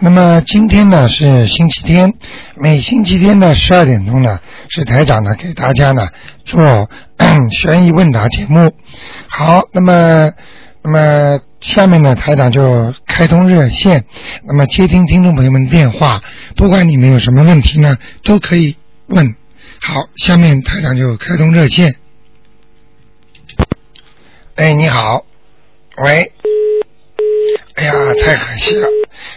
[0.00, 2.14] 那么今天呢是星期天，
[2.56, 6.08] 每星期天的十二点钟呢是台长呢给大家呢
[6.44, 6.90] 做
[7.50, 8.74] 悬疑问答节目。
[9.28, 10.32] 好，那么
[10.82, 14.04] 那么下面呢台长就开通热线，
[14.44, 16.22] 那么接听听众朋友们电话，
[16.56, 19.36] 不管你们有什么问题呢都可以问。
[19.80, 21.94] 好，下面台长就开通热线。
[24.56, 25.24] 哎，你好。
[26.04, 26.32] 喂，
[27.76, 27.92] 哎呀，
[28.24, 28.86] 太可惜了，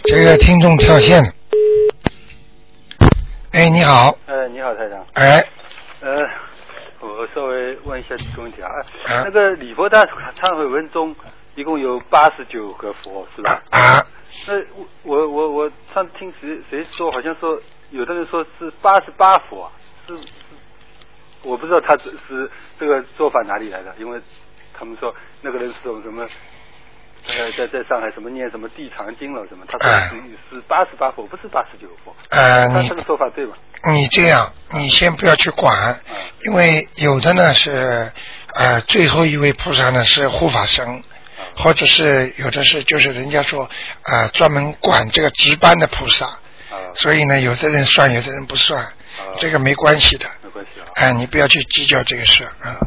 [0.04, 1.28] 这个听众跳线了。
[3.50, 4.16] 哎，你好。
[4.26, 5.04] 呃，你好，台长。
[5.14, 5.44] 哎。
[6.00, 6.10] 呃，
[7.00, 8.70] 我稍微问一下几个问题啊。
[9.24, 11.16] 那个礼佛大忏悔文中
[11.56, 13.60] 一共有八十九个佛，是吧？
[13.72, 14.06] 啊。
[14.46, 14.54] 那
[15.02, 19.68] 我我我上次听谁谁说，好像说有的人说是八十八佛，
[20.06, 20.28] 是是，
[21.42, 24.20] 我不知道他是是这个做法哪里来的，因为。
[24.80, 25.12] 他们说
[25.42, 26.24] 那个人是什么？
[27.26, 29.66] 呃，在在上海什么念什么地藏经了什么？
[29.68, 30.16] 他说是
[30.50, 32.14] 是八十八佛，不是八十九佛。
[32.30, 33.54] 呃，他这个说法对吗？
[33.92, 36.00] 你这样，你先不要去管，
[36.46, 38.10] 因为有的呢是
[38.54, 41.02] 呃最后一位菩萨呢是护法神，
[41.56, 43.68] 或者是有的是就是人家说
[44.02, 46.38] 啊专门管这个值班的菩萨，
[46.94, 48.84] 所以呢有的人算，有的人不算，
[49.36, 50.26] 这个没关系的。
[50.42, 50.86] 没关系啊。
[50.94, 52.78] 哎，你不要去计较这个事啊。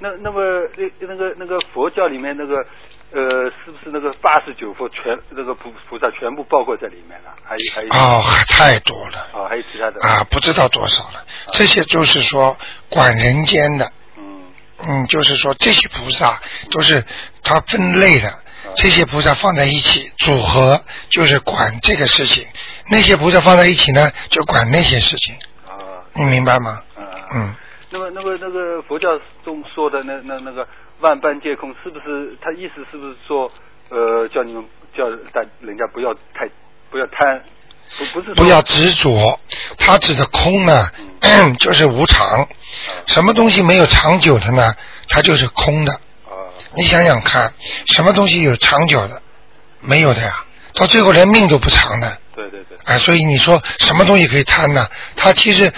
[0.00, 0.40] 那那么
[0.76, 2.64] 那那个那个佛教里面那个
[3.12, 7.34] 呃，是不是那个八十九佛全那个菩菩萨全部包括在里面了？
[7.44, 11.24] 还有还有哦，太多了哦，还有其他的啊，不知道多少了。
[11.52, 12.56] 这些就是说
[12.88, 14.44] 管人间的，嗯
[14.86, 17.04] 嗯，就是说这些菩萨都是
[17.42, 18.28] 他分类的，
[18.76, 22.46] 这些菩萨放在一起组合就是管这个事情，
[22.88, 25.34] 那些菩萨放在一起呢就管那些事情。
[25.66, 26.80] 啊，你明白吗？
[26.96, 27.04] 嗯
[27.34, 27.54] 嗯。
[27.92, 29.08] 那么，那么那个佛教
[29.44, 30.64] 中说的那那那个
[31.00, 33.50] 万般皆空，是不是他意思是不是说
[33.88, 34.64] 呃叫你们
[34.96, 36.48] 叫大人家不要太
[36.90, 37.42] 不要贪，
[37.98, 39.38] 不不是不要执着，
[39.78, 40.86] 他指的空呢，
[41.58, 42.46] 就是无常，
[43.06, 44.74] 什么东西没有长久的呢？
[45.08, 45.92] 它就是空的。
[46.76, 47.52] 你想想看，
[47.86, 49.22] 什么东西有长久的？
[49.80, 50.44] 没有的呀，
[50.74, 52.18] 到最后连命都不长的。
[52.34, 52.76] 对对对。
[52.84, 54.86] 啊，所以你说什么东西可以贪呢？
[55.16, 55.72] 他其实。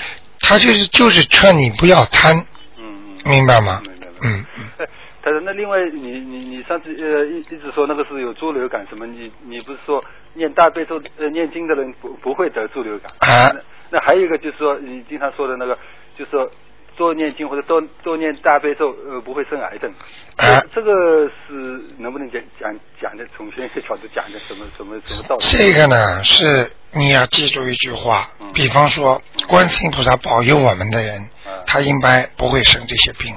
[0.44, 2.36] 他就是就是劝你不要贪，
[2.76, 2.84] 嗯
[3.24, 3.80] 嗯，明白吗？
[3.84, 4.08] 明白。
[4.22, 4.88] 嗯嗯。
[5.22, 9.06] 他说：“那另外，你你你上次呃一一直说那个是有猪流感什么？
[9.06, 10.02] 你你不是说
[10.34, 13.12] 念大悲咒呃念经的人不不会得猪流感？
[13.20, 13.52] 啊。
[13.90, 15.78] 那还有一个就是说你经常说的那个，
[16.18, 16.50] 就是说
[16.96, 19.90] 多念经或者多多念大悲咒呃不会生癌症。
[20.38, 20.60] 啊。
[20.74, 25.42] 这个是能不能讲讲讲的从玄学角度讲的什么什么什么道理？
[25.42, 26.72] 这个呢是。
[26.94, 31.26] 你要记住一句话，比方说，观世音菩萨保佑我们的人，
[31.66, 33.34] 他应该不会生这些病。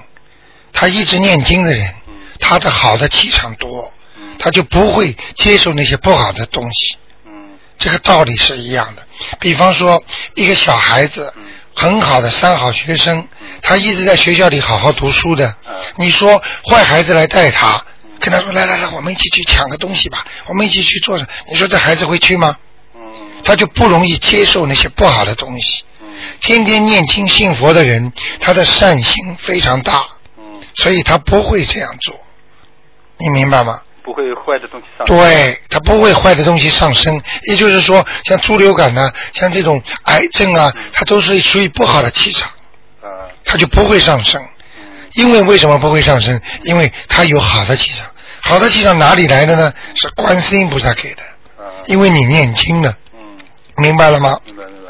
[0.75, 1.91] 他一直念经的人，
[2.39, 3.91] 他的好的气场多，
[4.37, 6.97] 他就不会接受那些不好的东西。
[7.79, 9.07] 这个道理是一样的。
[9.39, 10.03] 比方说，
[10.35, 11.33] 一个小孩子，
[11.73, 13.27] 很好的三好学生，
[13.61, 15.55] 他一直在学校里好好读书的。
[15.95, 17.83] 你说坏孩子来带他，
[18.19, 21.17] 跟他说来来来，我们一起去抢个东西吧，我们一起去做。
[21.17, 22.55] 你说这孩子会去吗？
[23.43, 25.83] 他就不容易接受那些不好的东西。
[26.41, 30.05] 天天念经信佛的人，他的善心非常大，
[30.75, 32.15] 所以他不会这样做。
[33.17, 33.81] 你明白吗？
[34.03, 35.07] 不会坏的东西上。
[35.07, 42.51] 对他不会坏的东西上升，也就是说，像猪流感呢，像这种癌症啊，它都是属于不好的气场，
[43.43, 44.45] 它就不会上升。
[45.13, 46.39] 因为为什么不会上升？
[46.63, 49.73] 因为它有好的气场，好的气场哪里来的呢？
[49.95, 51.23] 是观世音菩萨给的，
[51.85, 52.95] 因为你念经了。
[53.77, 54.39] 明白了吗？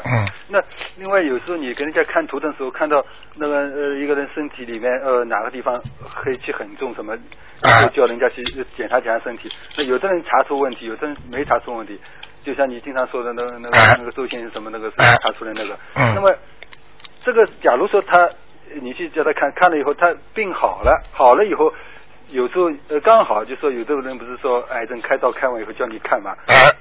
[0.06, 0.28] 嗯。
[0.48, 0.62] 那
[0.96, 3.04] 另外有时候你跟人家看图的时候，看到
[3.36, 7.16] 那个呃一个人身体里面呃哪个地方黑气很重什么，
[7.82, 8.42] 就叫人家去
[8.76, 9.48] 检查检查身体。
[9.76, 12.00] 那有的人查出问题，有的人没查出问题。
[12.44, 15.74] 就像你经常说的那个那个那个周先生什么那个查出来那个。
[15.94, 16.14] 嗯。
[16.14, 16.32] 那么
[17.20, 18.28] 这个假如说他
[18.80, 21.72] 你去叫他看看了以后，他病好了，好了以后。
[22.28, 26.32] 有时候呃刚好就说有的人不是说癌症开刀开完以后叫你看嘛，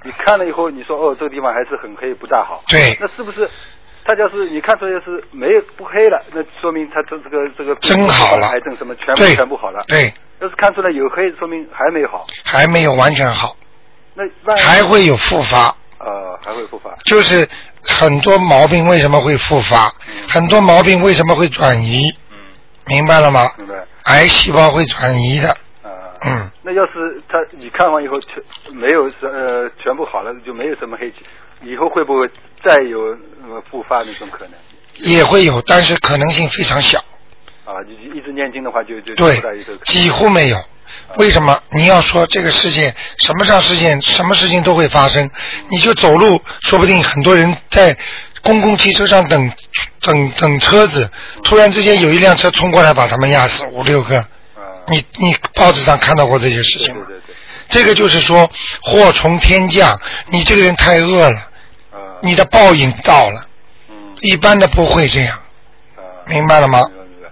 [0.04, 3.50] 你看了以后你说哦这个地方还是很黑不大好，对，那是不是
[4.04, 13.56] 他要是你看出来是没有不黑了，那说明他这这个这个真好了，癌症什么全部全部好了，对，要是看出来有黑，说明还没好，还没有完全好，
[14.16, 17.48] 那还会有复发，呃还会复发，就是
[17.84, 19.92] 很多毛病为什么会复发？
[20.28, 22.10] 很多毛病为什么会转移？
[22.32, 22.38] 嗯，
[22.88, 23.52] 明白了吗？
[23.58, 23.86] 明白。
[24.06, 25.50] 癌细胞会转移的，
[25.84, 25.90] 啊，
[26.26, 28.42] 嗯，那要是他你看完以后全
[28.74, 31.18] 没有是呃全部好了，就没有什么黑气，
[31.64, 32.30] 以后会不会
[32.64, 34.54] 再有呃复发那种可能？
[34.98, 37.00] 也会有，但是可能性非常小，
[37.66, 39.14] 啊，你一直念经的话就就
[39.86, 40.58] 几乎没有。
[41.18, 41.60] 为什么？
[41.72, 45.30] 你要说这个世界什么上事件，什么事情都会发生，
[45.70, 47.98] 你就走路，说不定很多人在
[48.46, 49.52] 公共汽车上等
[50.00, 51.10] 等等车子，
[51.44, 54.18] 突然之间有一辆车冲过来把他们压死五六个。
[54.20, 57.02] 啊，你你报纸上看到过这些事情吗？
[57.08, 57.36] 对对对对，
[57.68, 58.48] 这个就是说
[58.84, 61.38] 祸从天降，你这个人太恶了，
[61.92, 63.42] 啊，你的报应到了，
[63.90, 65.36] 嗯一般的不会这样，
[65.98, 66.80] 啊，明白了吗？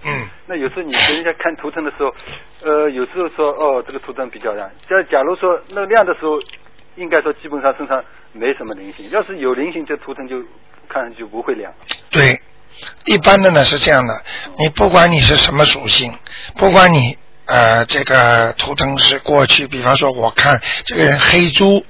[0.04, 2.12] 嗯，那有时候你给人家看图腾的时候，
[2.68, 4.68] 呃，有时候说哦，这个图腾比较亮。
[4.90, 6.32] 假假如说那亮的时候，
[6.96, 8.02] 应该说基本上身上
[8.32, 9.08] 没什么灵性。
[9.10, 10.36] 要是有灵性，这图腾就
[10.88, 11.72] 看上去就不会亮。
[12.10, 12.40] 对，
[13.06, 14.14] 一般的呢是这样的，
[14.58, 16.12] 你不管你是什么属性，
[16.56, 21.78] 不管你呃这个图腾是过去，比方说我看这个人黑猪。
[21.78, 21.84] 嗯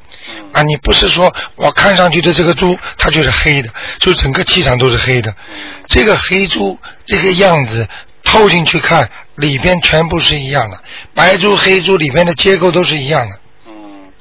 [0.55, 3.69] 啊，你不是说我看上去的这个猪，它就是黑的，
[3.99, 5.31] 就整个气场都是黑的。
[5.31, 7.87] 嗯这个黑猪这个样子
[8.23, 10.83] 透进去看，里边全部是一样的，
[11.15, 13.39] 白猪、黑猪里边的结构都是一样的。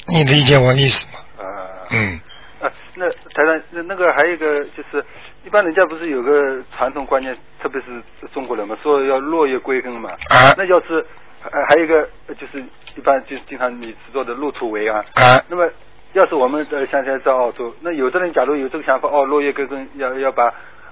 [0.08, 1.20] 嗯你理解我意思吗？
[1.38, 2.20] 啊嗯，
[2.60, 5.04] 啊，那台长，那那个还有一个就是，
[5.46, 10.10] 一般人家不是有个传统观念，特别是中国人嘛，说要落叶归根嘛。
[10.30, 11.06] 啊那要是
[11.42, 12.62] 还还有一个呃就是
[12.96, 15.00] 一般就经常你说的入土为安。
[15.14, 15.70] 啊，那么，
[16.14, 20.44] 要是我们呃现在在澳洲，那有的人假如有这个想法，哦，落叶归根，要要把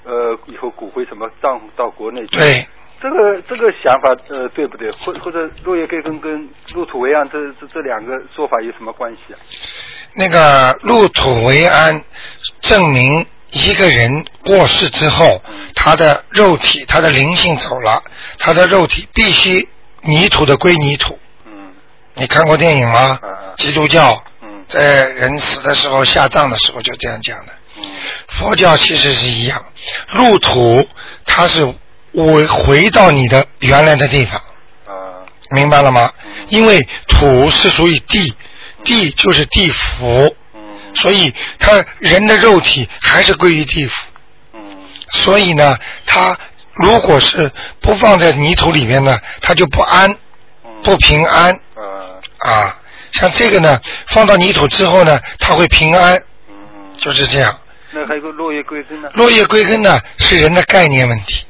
[0.03, 2.37] 呃以后骨灰什么葬到国内去。
[2.37, 2.65] 对，
[3.01, 4.91] 这个这个想法呃对不对？
[4.91, 9.39] 或或者落叶归根跟入土为安这这这两个说法有什么关系啊？
[10.13, 12.03] 那个入土为安，
[12.59, 15.41] 证明一个人过世之后，
[15.73, 18.03] 他的肉体、他的灵性走了，
[18.37, 19.67] 他的肉体必须
[20.01, 21.17] 泥土的归泥土。
[21.45, 21.73] 嗯
[22.13, 23.19] 你看过电影吗？
[23.57, 27.53] 基督教嗯在人死的时候下葬的时候就这样讲的。
[27.77, 27.83] 嗯
[28.27, 29.63] 佛教其实是一样，
[30.09, 30.85] 入土
[31.25, 31.73] 它是
[32.13, 34.41] 回回到你的原来的地方，
[34.85, 36.45] 啊明白了吗嗯？
[36.49, 38.35] 因为土是属于地，
[38.83, 40.61] 地就是地府，嗯
[40.95, 44.01] 所以他人的肉体还是归于地府。
[44.53, 44.61] 嗯
[45.11, 46.37] 所以呢，他
[46.73, 50.09] 如果是不放在泥土里面呢，他就不安、
[50.63, 52.77] 嗯不平安啊啊。
[53.11, 56.15] 像这个呢，放到泥土之后呢，他会平安，
[56.47, 57.57] 嗯嗯，就是这样。
[57.91, 59.09] 那还有个落叶归根呢？
[59.13, 61.45] 落叶归根呢，是人的概念问题。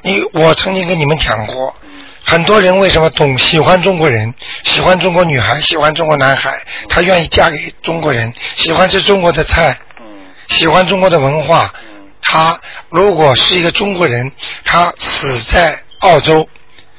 [0.00, 1.90] 啊你我曾经跟你们讲过，嗯
[2.24, 4.32] 很多人为什么懂喜欢中国人，
[4.64, 10.06] 喜欢中国女孩，喜欢中国男孩，他愿意嫁给中国人，喜欢吃中国的菜，嗯
[10.48, 11.72] 喜欢中国的文化。
[11.84, 12.60] 嗯他
[12.90, 14.30] 如果是一个中国人，
[14.64, 16.46] 他死在澳洲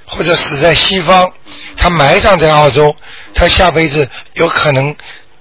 [0.06, 1.32] 或者死在西方，
[1.78, 2.94] 他埋葬在澳洲，
[3.34, 4.94] 他下辈子有可能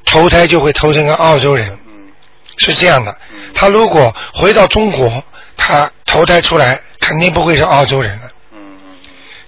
[0.05, 2.13] 投胎就会投成个澳洲人，嗯
[2.59, 3.39] 是这样的嗯。
[3.55, 5.25] 他如果回到中国，
[5.57, 8.99] 他投胎出来肯定不会是澳洲人了，嗯嗯，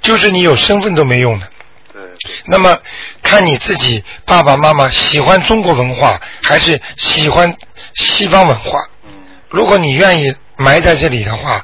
[0.01, 1.47] 就是你有身份都没用的。
[1.93, 2.77] 对对，那么
[3.23, 7.55] 看你自己爸爸妈妈喜欢中国文化还是喜欢
[7.95, 8.81] 西方文化。
[9.05, 9.11] 嗯
[9.51, 11.63] 如果你愿意埋在这里的话，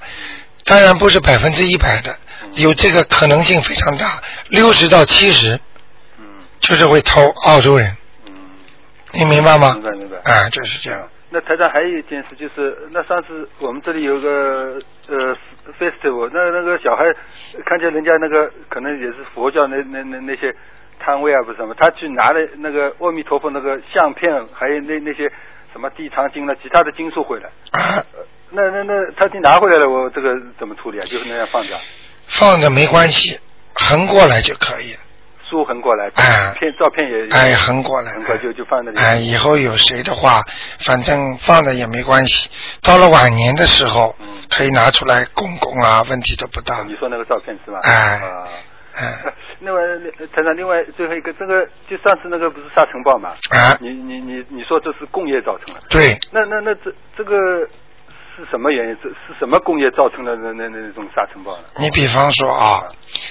[0.67, 2.15] 当然不是百分之一百的，
[2.57, 4.21] 有这个可能性非常大，
[4.51, 5.59] 六十到七十
[6.19, 6.25] 嗯
[6.61, 7.97] 就是会偷澳洲人，
[8.27, 8.33] 嗯，
[9.13, 9.83] 你明白吗明？
[9.83, 10.19] 白明白。
[10.31, 11.09] 啊，就是这样。
[11.31, 15.37] 那台长还有一件事，就是那上次我们这里有个呃
[15.79, 17.05] festival，那那个小孩
[17.65, 20.55] 看见人家那个可能也是佛教那那那那些
[20.99, 25.31] 摊位啊，不是什么，他去拿了那个阿弥陀佛那个相片，还有那那些
[25.73, 27.51] 什么地藏经了，其他的经书回来。
[28.51, 31.05] 那那那他去拿回来了，我这个怎么处理啊？
[31.05, 31.75] 就是那样放着，
[32.27, 33.39] 放着没关系，
[33.75, 35.01] 横过来就可以了。
[35.49, 38.99] 书横过来，哎片照片也哎，横过来横过来就就放那里。
[38.99, 40.43] 哎，以后有谁的话，
[40.81, 42.49] 反正放着也没关系。
[42.83, 46.83] 到了晚年的时候嗯，可以拿出来供供啊，问题都不大。
[46.87, 47.79] 你说那个照片是吧？
[47.83, 48.49] 哎啊。
[48.95, 49.81] 哎 另外，
[50.35, 53.31] 台长，另外最后一个，这个就上次那个不是沙尘暴嘛？
[53.51, 57.35] 啊，你你你你说这是工业造成的，对，那那那这这个
[58.37, 58.97] 是什么原因？
[59.03, 61.65] 这是什么工业造成的那那那那种沙尘暴呢？
[61.77, 62.83] 你比方说啊，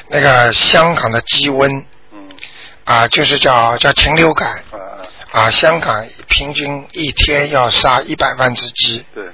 [0.09, 1.85] 那个香港的鸡瘟嗯
[2.87, 4.63] 啊，就是叫叫禽流感
[5.31, 9.25] 啊香港平均一天要杀一百万只鸡对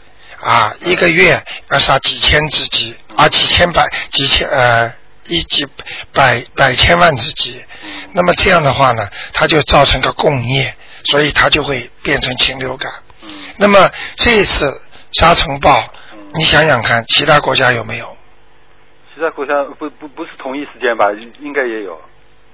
[0.41, 4.91] 啊，一个月要杀几千只鸡啊，几千百几千呃
[5.27, 5.67] 一几
[6.11, 7.63] 百百千万只鸡。
[7.83, 12.91] 嗯那么这样的话呢，它就造成个共业，所以它就会变成禽流感。
[13.21, 14.81] 嗯那么这一次
[15.13, 15.79] 沙尘暴，
[16.11, 18.17] 嗯你想想看，其他国家有没有？
[19.13, 21.05] 其他国家不不不是同一时间吧？
[21.39, 21.99] 应该也有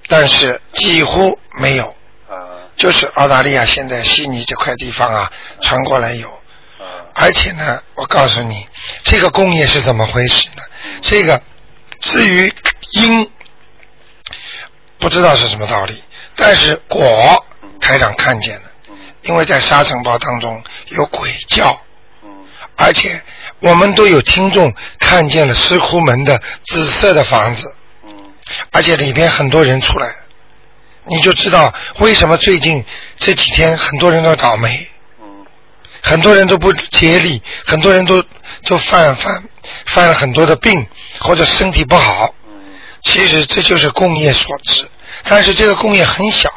[0.07, 1.87] 但是几乎没有，
[2.29, 2.65] 啊。
[2.75, 6.27] 就是澳大利亚现在悉尼这块地方啊，传过来有。
[6.29, 6.35] 啊
[7.15, 8.65] 而且呢，我告诉你，
[9.03, 10.63] 这个工业是怎么回事呢？
[11.01, 11.41] 这个
[11.99, 12.53] 至于
[12.91, 13.29] 因，
[14.99, 16.01] 不知道是什么道理，
[16.35, 17.45] 但是果
[17.81, 21.81] 台长看见了，嗯因为在沙尘暴当中有鬼叫，
[22.23, 22.29] 嗯。
[22.77, 23.21] 而且
[23.59, 27.78] 我们都有听众看见了石窟门的紫色的房子，嗯
[28.71, 30.15] 而且里边很多人出来，
[31.05, 32.83] 你就知道为什么最近
[33.17, 34.87] 这几天很多人都倒霉。
[36.01, 38.23] 很多人都不竭力，很多人都
[38.63, 39.43] 都犯犯
[39.85, 40.87] 犯了很多的病，
[41.19, 42.33] 或者身体不好。
[42.47, 42.53] 嗯
[43.03, 44.89] 其实这就是工业所致，
[45.23, 46.49] 但是这个工业很小，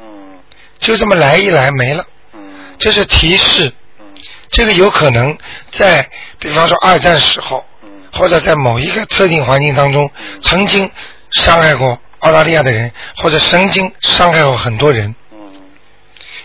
[0.00, 0.38] 嗯
[0.78, 2.04] 就这么来一来没了。
[2.34, 2.40] 嗯
[2.78, 4.06] 这是提示，嗯
[4.50, 5.36] 这个有可能
[5.70, 6.06] 在
[6.38, 7.66] 比方说二战时候，
[8.12, 10.10] 或者在某一个特定环境当中，
[10.42, 10.90] 曾经
[11.30, 15.14] 伤害过澳大利亚的人，或者曾经伤害过很多人。
[15.32, 15.38] 嗯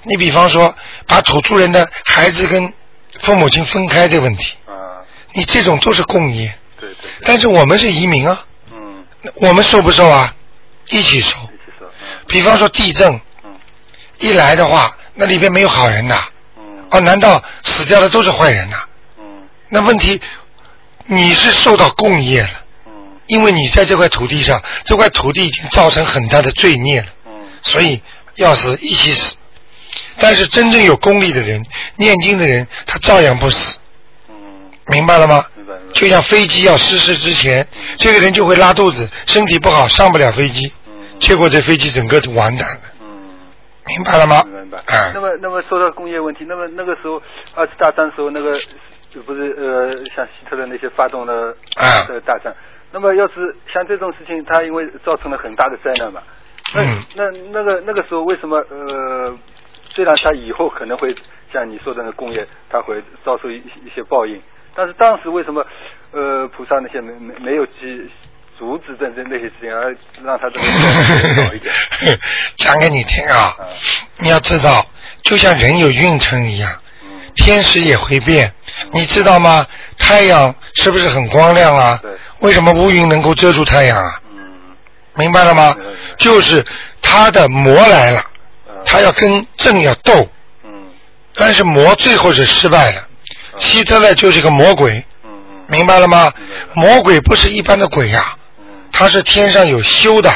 [0.07, 0.75] 你比方说，
[1.07, 2.71] 把土著人的孩子跟
[3.21, 5.01] 父母亲分开这个问题，啊
[5.33, 6.53] 你这种都是共业。
[6.79, 10.35] 对对对但是我们是移民啊，嗯那我们受不受啊？
[10.89, 11.29] 一起受。
[11.37, 13.55] 一起说嗯比方说地震，嗯
[14.19, 16.23] 一来的话，那里边没有好人呐。
[16.57, 18.77] 嗯哦，难道死掉的都是坏人呐？
[19.17, 20.21] 嗯那问题，
[21.07, 22.64] 你是受到共业了，嗯
[23.27, 28.01] 因为你在这块土地上，这块土地已经造成很大的罪孽了，嗯所以
[28.35, 29.35] 要死一起死。
[30.17, 31.63] 但是真正有功力的人，
[31.97, 33.79] 念经的人，他照样不死，
[34.29, 34.35] 嗯
[34.87, 35.45] 明白了吗？
[35.55, 37.67] 明白就像飞机要失事之前，
[37.97, 43.07] 这个人就会拉肚子，身体不好，上不了飞机，嗯结果这飞机整个就完蛋了，嗯
[43.87, 44.43] 明白了吗？
[44.45, 44.77] 明白。
[44.79, 47.21] 啊那，么，那么说到工业问题，那么那个时候
[47.55, 48.51] 二次大战时候，那个
[49.25, 52.53] 不是呃，像希特勒那些发动了啊呃大战。
[52.95, 56.21] 那么要是像这种事情，它因为造成了很大的灾难嘛，
[56.73, 59.37] 那、嗯那那个那个时候为什么呃，
[59.89, 61.13] 虽然它以后可能会
[61.51, 64.41] 像你说的那工业，它会遭受一一些报应，
[64.73, 65.65] 但是当时为什么
[66.13, 68.09] 呃菩萨那些没没没有去
[68.57, 71.73] 阻止这这那些事情，而让他这个好一点？
[72.55, 73.67] 讲给你听啊啊，
[74.19, 74.85] 你要知道，
[75.23, 76.84] 就像人有运程一样，嗯
[77.35, 78.53] 天时也会变，
[78.91, 79.65] 你知道吗？
[79.97, 81.99] 太阳是不是很光亮啊？
[82.39, 84.19] 为什么乌云能够遮住太阳啊？
[84.31, 84.37] 嗯
[85.15, 85.75] 明白了吗？
[86.17, 86.63] 就是
[87.01, 88.21] 他的魔来了，
[88.67, 90.27] 嗯他要跟正要斗，
[90.63, 90.69] 嗯
[91.35, 93.01] 但是魔最后是失败了。
[93.59, 95.05] 希特勒就是个魔鬼，
[95.67, 96.33] 明白了吗？
[96.73, 100.31] 魔鬼不是一般的鬼呀、嗯他是天上有修的，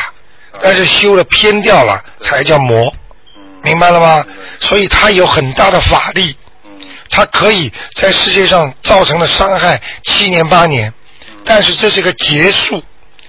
[0.62, 2.94] 但是修了偏掉了才叫魔，
[3.36, 4.26] 嗯明白了吗？
[4.60, 6.38] 所以他有很大的法力，
[7.10, 10.94] 嗯他可以在世界上造成的伤害七年八年，
[11.44, 12.78] 但是这是个结束，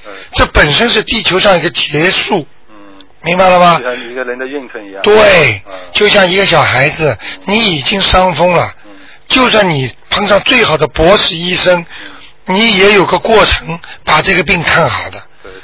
[0.04, 2.74] 呃这本身是地球上一个结束，嗯，
[3.22, 3.78] 明白了吗？
[3.78, 3.84] 就？
[3.84, 5.02] 像一个人的运程一样。
[5.02, 8.90] 对嗯，就像一个小孩子，你已经伤风了，嗯。
[9.28, 11.86] 就算你碰上最好的博士医生，
[12.46, 15.22] 你也有个过程把这个病看好的。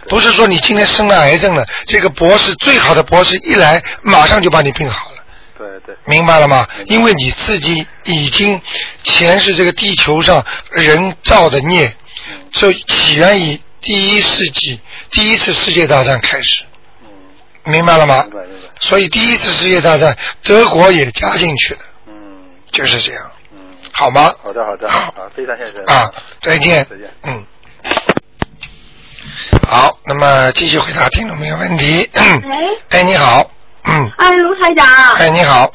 [0.08, 5.15] 不是说你今天生了癌症了，这个博士最好的博士一来，马上就把你病好了，
[5.58, 6.66] 对对，明白了吗？
[6.86, 8.60] 因为你自己已经
[9.02, 11.86] 前世这个地球上人造的孽，
[12.30, 16.64] 嗯就起源于第一世纪第一次世界大战开始，
[17.02, 17.08] 嗯，
[17.64, 18.30] 明白了吗明？
[18.30, 18.68] 白明白。
[18.80, 22.14] 所以第一次世界大战德国也加进去了，嗯
[22.70, 23.58] 就是这样，嗯，
[23.92, 24.34] 好吗？
[24.42, 25.80] 好的好的，好 好，非常谢谢。
[25.84, 26.84] 啊，再见。
[26.90, 27.10] 再见。
[27.24, 27.46] 嗯。
[29.68, 32.08] 好，那么继续回答听众朋友问题。
[32.14, 33.50] 喂，哎，你好，
[33.88, 35.70] 嗯，哎，卢台长，哎，你好，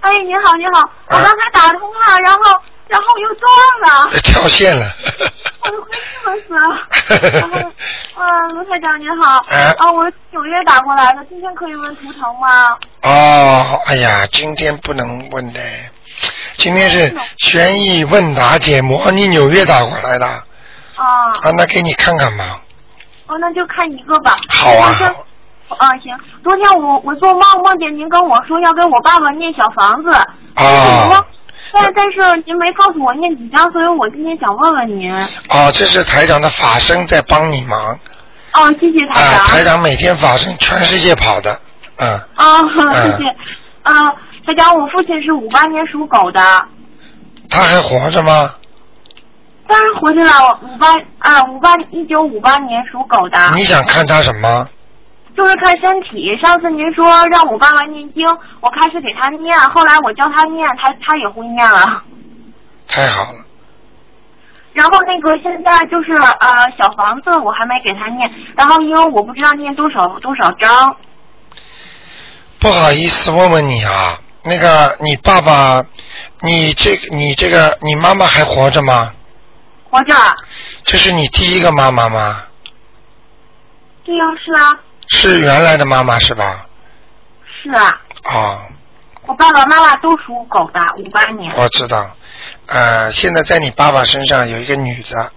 [0.00, 2.40] 哎，你好，你好，我刚才打通了，然后，
[2.88, 3.48] 然后又断
[4.04, 4.84] 了，哎跳线了。
[5.62, 7.40] 我都快气死了。
[7.40, 7.58] 然 后，
[8.14, 8.24] 啊，
[8.54, 12.76] 卢台长您好，哎啊，我九月打过来的，今天可以问图腾吗？
[13.02, 15.60] 哦，哎呀，今天不能问的，
[16.56, 20.26] 今天是悬疑问答节目，哦，你纽约打过来的，
[20.96, 22.60] 啊，啊，那给你看看吧。
[23.26, 24.36] 哦，那就看一个吧。
[24.48, 24.94] 好啊
[25.68, 26.16] 啊，行。
[26.42, 30.10] 昨天我我做梦梦见您跟我说要给我爸爸念小房子，
[30.54, 31.24] 啊
[31.72, 35.12] 但但是您没告诉我念几张，所以我今天想问问您。
[35.12, 37.98] 啊，这是台长的法身在帮你忙
[38.52, 39.46] 哦，谢谢台啊，长。
[39.48, 41.58] 台长每天法身全世界跑的，
[41.98, 43.28] 嗯，啊，嗯 谢谢。
[43.82, 44.10] 啊，
[44.46, 46.40] 台长，我父亲是五八年属狗的，
[47.50, 48.48] 他还活着吗？
[49.68, 50.60] 当然活着了。
[50.62, 50.86] 五八
[51.18, 54.64] 啊，五八一九五八年属狗的，你想看他什么？
[55.36, 56.36] 就是看身体。
[56.40, 58.26] 上次您说让我爸爸念经，
[58.60, 62.02] 我开始给他念，后来我教他念，他他也会念了。
[62.88, 63.38] 太好了。
[64.72, 70.96] 然后那个现在就是呃小房子我还没给他念，然后因为我不知道念多少多少章。
[72.58, 75.84] 不好意思，问问你啊，那个你爸爸，
[76.40, 79.12] 你这你这个你妈妈还活着吗？
[79.90, 80.14] 活着。
[80.84, 82.42] 这是你第一个妈妈吗？
[84.04, 84.78] 对呀，是啊。
[85.08, 86.66] 是原来的妈妈是吧？
[87.62, 88.00] 是啊。
[88.24, 88.58] 哦。
[89.28, 91.52] 我爸爸妈妈都属狗的，五八年。
[91.56, 92.14] 我知道。
[92.66, 95.32] 呃，现在在你爸爸身上有一个女的，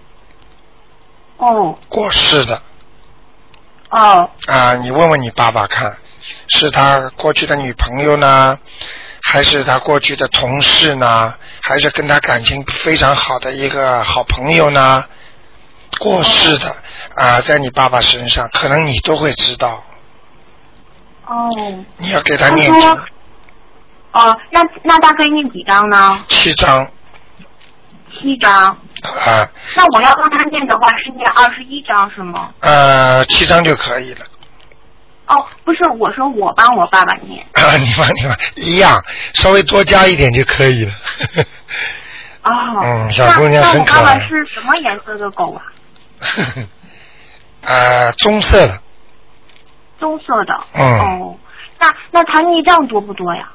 [1.38, 2.62] 哦，过世的，
[3.90, 5.96] 哦，啊，你问问你爸爸看，
[6.48, 8.56] 是他过去的女朋友呢，
[9.22, 15.04] 还是他过去的同事呢，还是跟他感情非常好的一个好朋友呢？
[15.98, 16.66] 过世的
[17.16, 19.82] 啊，在你爸爸身上，可能你都会知道。
[21.26, 21.48] 哦。
[21.98, 22.90] 你要给他念经。
[24.12, 26.24] 哦，那那大概念几张呢？
[26.28, 26.86] 七张。
[28.12, 28.52] 七张。
[29.02, 29.48] 啊。
[29.76, 32.52] 那我要帮他念的话，是念二十一张是吗？
[32.60, 34.24] 呃，七张就可以了。
[35.26, 37.44] 哦，不是，我说我帮我爸爸念。
[37.52, 39.00] 啊，你帮你帮一样，
[39.34, 40.92] 稍微多加一点就可以了。
[42.42, 42.50] 哦。
[42.82, 44.02] 嗯，小姑娘很可爱。
[44.02, 45.62] 那我爸爸是什么颜色的狗啊？
[47.62, 48.82] 呃，棕色的。
[49.98, 50.64] 棕色的。
[50.74, 50.98] 嗯。
[51.00, 51.36] 哦，
[51.78, 53.50] 那那他逆障多不多呀？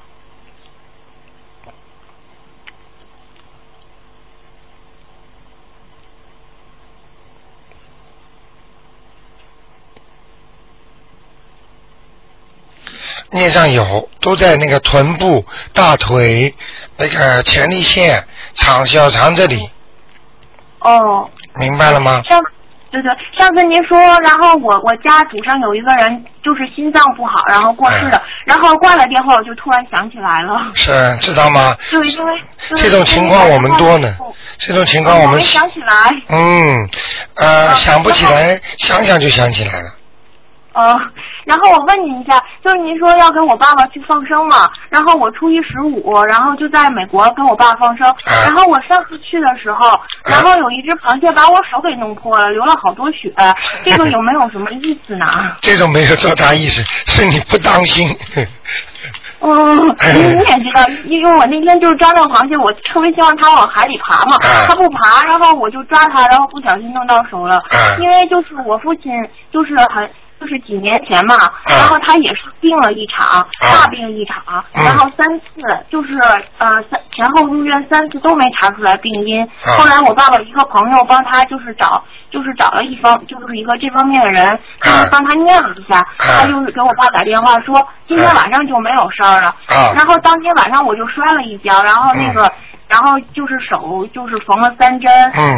[13.32, 16.56] 面上有，都在那个臀部、大腿、
[16.96, 19.70] 那个前列腺、肠、小肠这里。
[20.80, 21.30] 哦。
[21.56, 22.22] 明白了吗？
[22.30, 22.40] 上，
[23.02, 30.68] 对对，上次您说，然后我我家祖上有一个人就是心脏不好，然后过世了，然后挂了电话，我就突然想起来了。
[30.76, 31.76] 是，知道吗？
[31.92, 32.32] 对，因为
[32.76, 34.16] 这种情况我们多呢，
[34.58, 35.36] 这种情况我们。
[35.36, 36.16] 没想起来。
[36.30, 36.90] 嗯，
[37.38, 39.90] 呃，想不起来，想想就想起来了。
[40.76, 41.00] 呃，
[41.46, 44.70] 然后我问您一下，就是您说要跟我爸爸去放生嘛？
[44.90, 48.14] 然后我初一十五，然后就在美国跟我爸放生。
[48.44, 49.98] 然后我上次去的时候，
[50.30, 53.34] 然后有一只螃蟹把我手给弄破了，流了好多血。
[53.86, 55.26] 这个有没有什么意思呢？
[55.62, 58.14] 这种没有多大意思，是你不当心。
[59.40, 64.36] 嗯，你你也知道，因为我那天就是抓到螃蟹，我特别希望它往海里爬嘛，
[64.68, 67.62] 它不爬，然后我就抓它，然后不小心弄到手了。
[68.00, 69.12] 因为就是我父亲
[69.54, 70.10] 就是很。
[70.46, 71.36] 就是几年前嘛，
[71.68, 75.46] 然后他也是病了一场，大病一场，然后三次
[75.90, 76.20] 就是
[76.60, 79.44] 呃三前后入院三次都没查出来病因。
[79.64, 89.56] 后来我爸爸一个朋友帮他就是找，就是找了一方就是一个这方面的人，就是帮他念了一下，他就是给我爸打电话说今天晚上就没有事儿了。
[89.96, 92.52] 然后当天晚上我就摔了一跤，然后那个
[92.88, 95.12] 然后就是手就是缝了三针。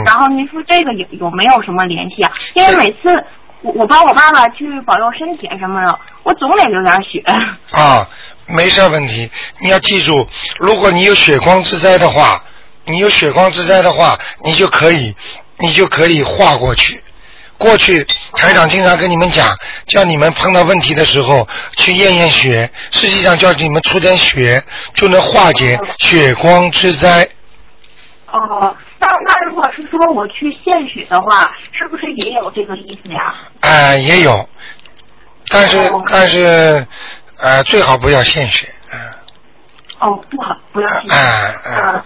[0.05, 2.31] 然后您说这个有有没有什么联系啊？
[2.55, 3.21] 因为每次。
[3.61, 7.23] 我我帮我妈妈去保佑身体什么的，我总得流点血。
[7.71, 8.07] 啊，
[8.47, 9.29] 没事问题。
[9.59, 10.27] 你要记住，
[10.59, 12.43] 如果你有血光之灾的话，
[12.85, 15.15] 你有血光之灾的话，你就可以，
[15.59, 17.03] 你就可以化过去。
[17.57, 27.27] 过去台长经常跟你们讲，叫你们碰到问题的时候去验验血，实际上叫你们出点血就能化解血光之灾。
[28.31, 28.75] 哦。
[28.99, 33.33] 那那如果是说我去献血的话，是不是也有这个意思呀？
[33.61, 34.47] 哎，也有，
[35.49, 35.77] 但是
[36.09, 36.85] 但是
[37.39, 38.99] 呃，最好不要献血，嗯。
[39.99, 41.13] 哦，不好，不要献血。
[41.13, 42.03] 哎哎。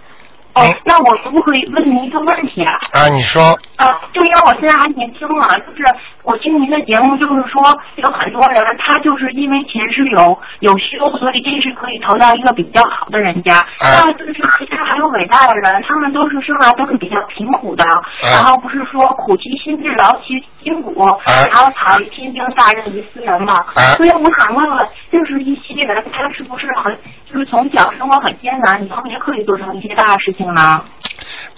[0.54, 2.78] 哦，那我可不可以问您一个问题啊？
[2.92, 3.58] 啊，你说。
[3.78, 5.82] 啊，就因为我现在还年轻嘛，就是
[6.24, 7.62] 我听您的节目，就是说
[7.96, 13.56] 有很多人，他就是因为前世有有修，所以这是可以投到一个比较好的人家。
[13.56, 14.06] 啊。
[14.06, 17.84] 那就是其实还有伟大的人，他们都是生来都是比较贫苦的，
[18.30, 20.94] 然后不是说苦其心志，劳其筋骨，
[21.26, 23.56] 然后才天经大任于斯人嘛。
[23.74, 23.96] 啊。
[23.98, 26.96] 所以我想问问，就是一些人，他是不是很
[27.32, 30.42] 就是从小生活很艰难，以后也可以做成一些大事情？
[30.54, 30.84] 呢？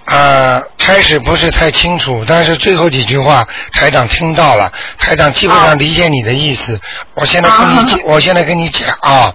[0.06, 6.78] 呃，开始不是太清楚，但是最后几句话台长听到了，台长基本上理解你的意思。
[7.14, 9.34] 我现在跟你，我现在跟你讲啊，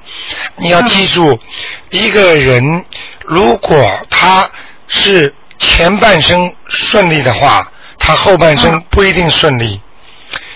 [0.57, 1.39] 你要记住，
[1.89, 2.85] 一个人
[3.25, 4.47] 如果他
[4.87, 9.81] 是前半生顺利的话，他后半生不一定顺利。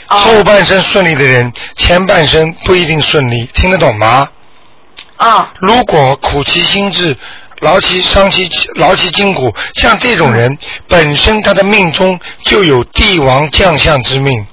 [0.06, 4.28] 后半生顺利的人，前半生不一定顺利，听得懂吗？
[5.16, 5.54] 啊。
[5.58, 7.16] 如果苦其心志。
[7.62, 14.46] 劳其伤其劳其筋骨，像这种人本身他的命中就有帝王将相之命。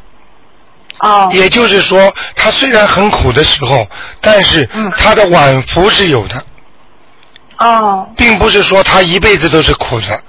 [1.00, 1.28] 哦。
[1.32, 3.88] 也就是说，他虽然很苦的时候，
[4.22, 6.44] 但是他的晚福是有的。
[7.58, 8.08] 哦。
[8.16, 10.22] 并不是说他一辈子都是苦的，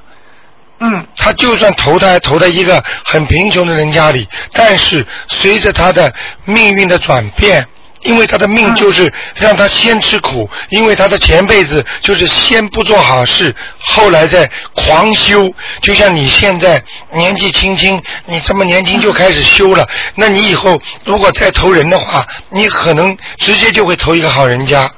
[0.81, 1.07] 嗯。
[1.17, 6.13] 他就算投胎投在一个很贫穷的人家里，但是随着他的
[6.45, 7.67] 命运的转变。
[8.03, 15.53] 因为他的命就是让他先吃苦，因为他的前辈子就是先不做好事，后来再狂修。
[15.83, 16.83] 就像你现在
[17.13, 24.91] 年纪轻轻，你这么年轻就开始修了，那你以后如果再投人的话，你可能直接就会投一个好人家。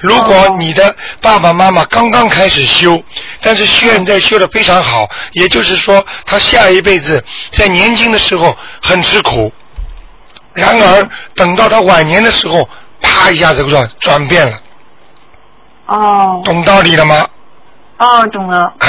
[0.00, 3.02] 如果你的爸爸妈妈刚刚开始修，
[3.40, 9.52] 但是现在修的非常好，也就是说他下一辈子在年轻的时候很吃苦。
[10.54, 12.68] 然而，等到他晚年的时候，
[13.00, 14.56] 啪一下子转转变了。
[15.86, 16.42] 哦。
[16.44, 17.16] 懂道理了吗？
[17.98, 18.72] 哦，懂了。
[18.78, 18.86] 啊。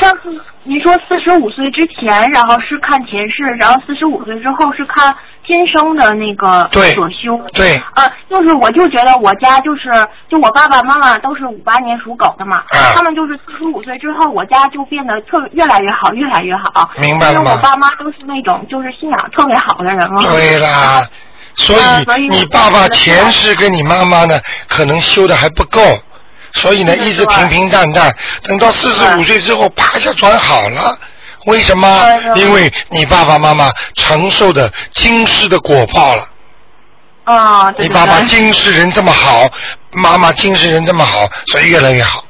[0.00, 5.14] 上次您说四十五岁之前，然后是看前世，然后四十五岁之后是看
[5.48, 7.40] 今生的那个所修。
[7.54, 7.82] 对。
[7.94, 9.90] 呃，就是我就觉得我家就是，
[10.28, 12.58] 就我爸爸妈妈都是五八年属狗的嘛。
[12.68, 12.92] 啊。
[12.94, 16.90] 他们就是四十五岁之后，我家就变得特越来越好，越来越好。
[16.98, 17.40] 明白了吗？
[17.40, 20.20] 因为我爸妈都是那种就是信仰特别好的人嘛。
[20.20, 21.02] 对啦，
[21.54, 21.74] 所
[22.18, 25.80] 以你爸爸前世跟你妈妈呢，可能修的还不够。
[26.52, 28.10] 所以呢，一直平平淡淡，
[28.42, 30.98] 等到四十五岁之后，啪一下转好了。
[31.48, 31.88] 为什么？
[32.36, 36.28] 因为你爸爸妈妈承受的今世的果报了。
[37.24, 39.48] 啊，你爸爸今世人这么好，
[39.92, 42.24] 妈妈今世人这么好，所以越来越好。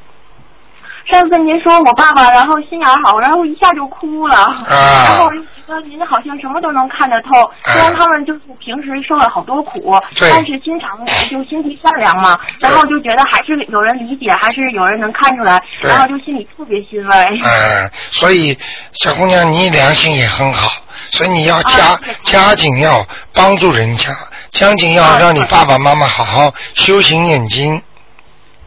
[1.09, 4.37] 上次您说我爸爸，然后心眼好，然后一下就哭了。
[4.37, 5.07] 啊。
[5.09, 12.38] 然后觉得您好像什么都能看得透，虽然他们就是平时受了好多苦，但是经常就心地善良嘛。
[12.61, 17.40] 然后就觉得还是有人理解，还是有人能看出来，然后就心里特别欣慰。
[17.42, 18.59] 嗯，所以
[18.92, 20.71] 小姑娘你良心也很好，
[21.11, 24.12] 所以你要加加紧要帮助人家，
[24.53, 27.83] 加紧要让你爸爸妈妈好好修行念经。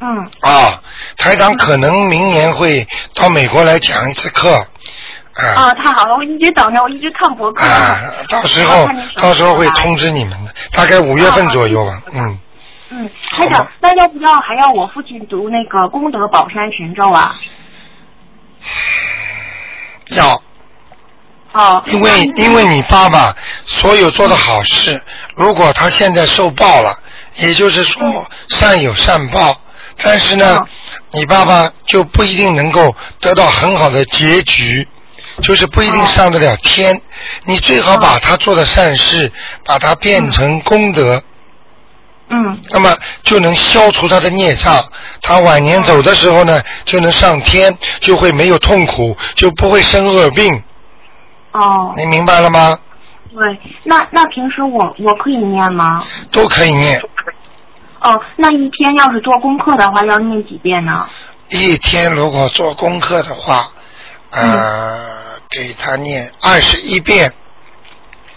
[0.04, 0.82] 嗯啊，
[1.16, 4.56] 台长可能明年会到美国来讲一次课，
[5.36, 5.46] 啊。
[5.56, 6.16] 啊，太好了！
[6.16, 7.64] 我一直等着，我一直看博客。
[7.64, 12.40] 啊，到时候到时候会通知你们的，大概五月份左右吧，嗯。
[12.90, 17.36] 嗯，台长，那要不要还要我父亲读那个功德宝山神咒啊？
[20.10, 20.42] 要。
[21.54, 21.84] 哦。
[21.86, 23.36] 因为因为你爸爸
[23.66, 25.00] 所有做的好事，
[25.36, 26.98] 如果他现在受报了，
[27.36, 29.62] 也就是说善有善报。
[30.04, 30.60] 但是呢，
[31.12, 34.88] 你爸爸就不一定能够得到很好的结局，
[35.42, 37.02] 就是不一定上得了天。
[37.46, 39.32] 你最好把他做的善事，
[39.66, 41.24] 把它变成功德。
[42.30, 42.60] 嗯。
[42.72, 44.84] 那么就能消除他的孽障，
[45.22, 50.64] 他晚年走的时候呢，就能上天，就会没有痛苦，就不会生恶病。
[51.52, 51.94] 哦。
[51.98, 52.80] 你明白了吗？
[53.34, 56.04] 对，那那平时我我可以念吗？
[56.32, 57.02] 都可以念。
[58.02, 61.08] 哦，那一天要是做功课的话，要念几遍呢？
[61.50, 63.68] 一天如果做功课的话，
[64.32, 67.32] 呃，给他念二十一遍。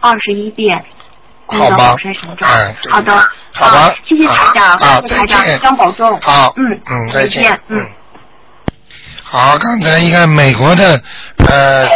[0.00, 0.85] 二十一遍。
[1.46, 1.94] 好吧。
[2.40, 3.16] 嗯，好的。
[3.53, 3.94] 好的。
[4.07, 6.20] 谢谢台长，谢谢台长，再张保重。
[6.20, 6.53] 好。
[6.57, 7.59] 嗯嗯，再见。
[7.68, 7.87] 嗯。
[9.22, 11.00] 好，刚才一个美国的
[11.48, 11.87] 呃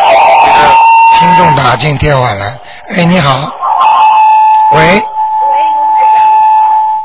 [1.19, 2.59] 听众打进电话来，
[2.97, 3.53] 哎，你好。
[4.75, 5.03] 喂。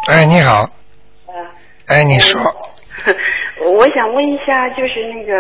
[0.07, 0.69] 哎，你好。
[1.87, 2.39] 哎，你说。
[3.77, 5.33] 我想问一下，就是那个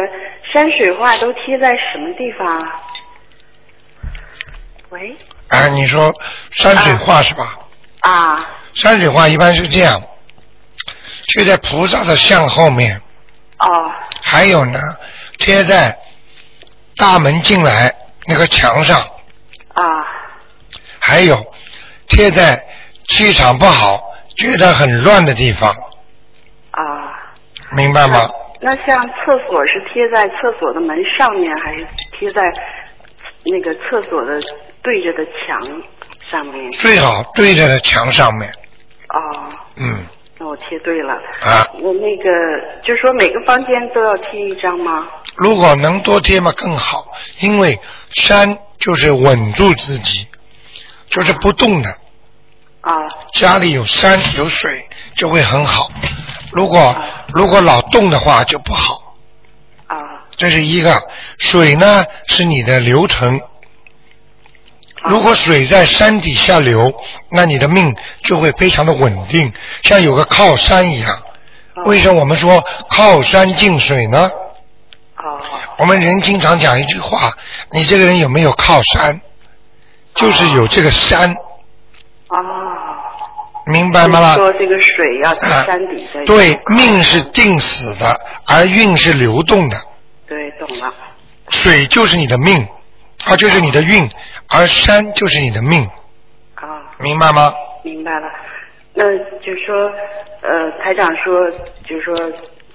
[0.51, 2.61] 山水画都贴在什么地方？
[4.89, 5.15] 喂。
[5.49, 6.13] 哎，你说
[6.51, 7.59] 山水画是吧？
[8.01, 8.49] 啊。
[8.73, 10.01] 山水画一般是这样，
[11.27, 12.95] 贴在菩萨的像后面。
[13.59, 13.91] 哦。
[14.21, 14.79] 还有呢，
[15.39, 15.97] 贴在
[16.95, 17.93] 大门进来
[18.27, 19.01] 那个墙上。
[19.73, 19.83] 啊。
[20.99, 21.37] 还有
[22.07, 22.65] 贴在
[23.09, 24.01] 气场不好。
[24.35, 25.69] 觉得很乱的地方
[26.71, 27.33] 啊，
[27.75, 28.29] 明白吗？
[28.61, 31.85] 那像厕所是贴在厕所的门上面，还是
[32.17, 32.41] 贴在
[33.45, 34.39] 那个厕所的
[34.81, 35.61] 对着的墙
[36.31, 36.71] 上面？
[36.71, 38.49] 最好对着的墙上面。
[39.09, 39.51] 哦。
[39.75, 40.05] 嗯。
[40.39, 41.13] 那我贴对了。
[41.13, 41.67] 啊。
[41.81, 42.23] 我那个
[42.83, 45.07] 就是说每个房间都要贴一张吗？
[45.35, 47.05] 如果能多贴嘛更好，
[47.41, 50.25] 因为山就是稳住自己，
[51.09, 51.89] 就是不动的。
[52.83, 55.89] 啊，家里有山有水就会很好，
[56.51, 56.93] 如果
[57.29, 59.15] 如果老动的话就不好。
[59.87, 59.95] 啊，
[60.35, 61.01] 这是一个
[61.37, 63.39] 水呢是你的流程，
[65.05, 66.93] 如果水在山底下流，
[67.29, 71.23] 那你的命就会非常的稳定，像有个靠山一样。
[71.85, 74.29] 为什么我们说靠山进水呢？
[75.77, 77.31] 我们人经常讲一句话：
[77.71, 79.21] 你这个人有没有靠山？
[80.15, 81.33] 就是有这个山。
[83.65, 84.35] 明白吗？
[84.35, 86.19] 说这个水要在山底下。
[86.25, 88.05] 对，命是定死的，
[88.47, 89.77] 而运是流动的。
[90.27, 90.93] 对，懂了。
[91.49, 92.67] 水就是你的命，
[93.25, 94.09] 啊，就是你的运，
[94.49, 95.83] 而山就是你的命。
[96.55, 96.91] 啊。
[96.99, 97.53] 明白吗？
[97.83, 98.27] 明白了。
[98.93, 99.03] 那
[99.39, 99.89] 就是说，
[100.41, 101.49] 呃，台长说，
[101.87, 102.13] 就是说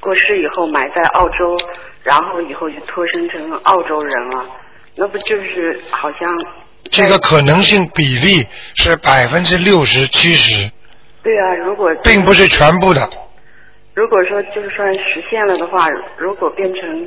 [0.00, 1.56] 过世以后埋在澳洲，
[2.02, 4.46] 然后以后就脱生成澳洲人了，
[4.96, 6.20] 那不就是好像？
[6.90, 10.70] 这个可能性比例是百分之六十七十。
[11.22, 13.00] 对啊，如果并不是全部的。
[13.94, 17.06] 如果说就是说实现了的话，如果变成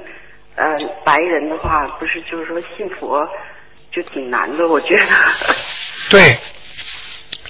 [0.55, 3.25] 呃白人的话，不是就是说信佛
[3.91, 5.07] 就挺难的，我觉得。
[6.11, 6.37] 对，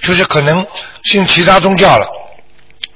[0.02, 0.66] 就是可能
[1.06, 2.06] 信其他宗教了。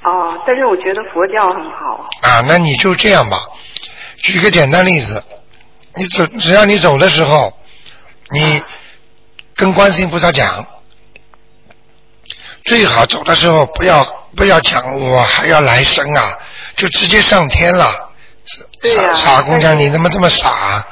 [0.03, 2.07] 哦，但是我觉得佛教很好。
[2.21, 3.37] 啊，那你就这样吧。
[4.19, 5.21] 举个简单例子，
[5.95, 7.51] 你走，只要你走的时候，
[8.31, 8.63] 你。
[9.55, 10.65] 跟观世音菩萨讲，
[12.65, 14.03] 最好走的时候不要
[14.35, 16.37] 不要讲我还要来生啊，
[16.75, 18.11] 就直接上天了。
[18.83, 20.85] 傻傻姑娘，你怎么这么傻？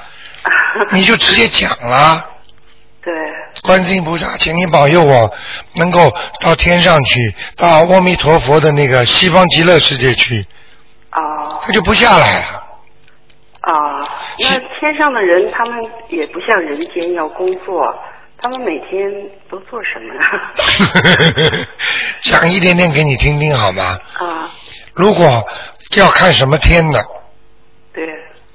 [0.91, 2.25] 你就直接讲了。
[3.03, 3.13] 对。
[3.63, 5.31] 观世音菩萨，请你保佑我
[5.75, 10.45] 能够到天上去，到阿弥陀佛的那个西方极乐世界去。
[11.09, 11.59] 啊。
[11.61, 12.63] 他就不下来了。
[13.61, 14.03] 啊，
[14.39, 17.93] 那天上的人他们也不像人间要工作。
[18.43, 19.09] 他们每天
[19.49, 21.65] 都做什么呢？
[22.21, 23.97] 讲一点点给你听听好吗？
[24.15, 24.51] 啊。
[24.93, 25.41] 如果
[25.95, 26.99] 要看什么天的？
[27.93, 28.03] 对。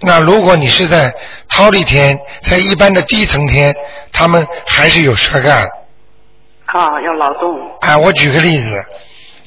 [0.01, 1.11] 那如果你是在
[1.49, 3.75] 桃李天，在一般的低层天，
[4.13, 5.65] 他们还是有事干。
[6.67, 7.59] 啊，要劳动。
[7.81, 8.85] 啊，我举个例子，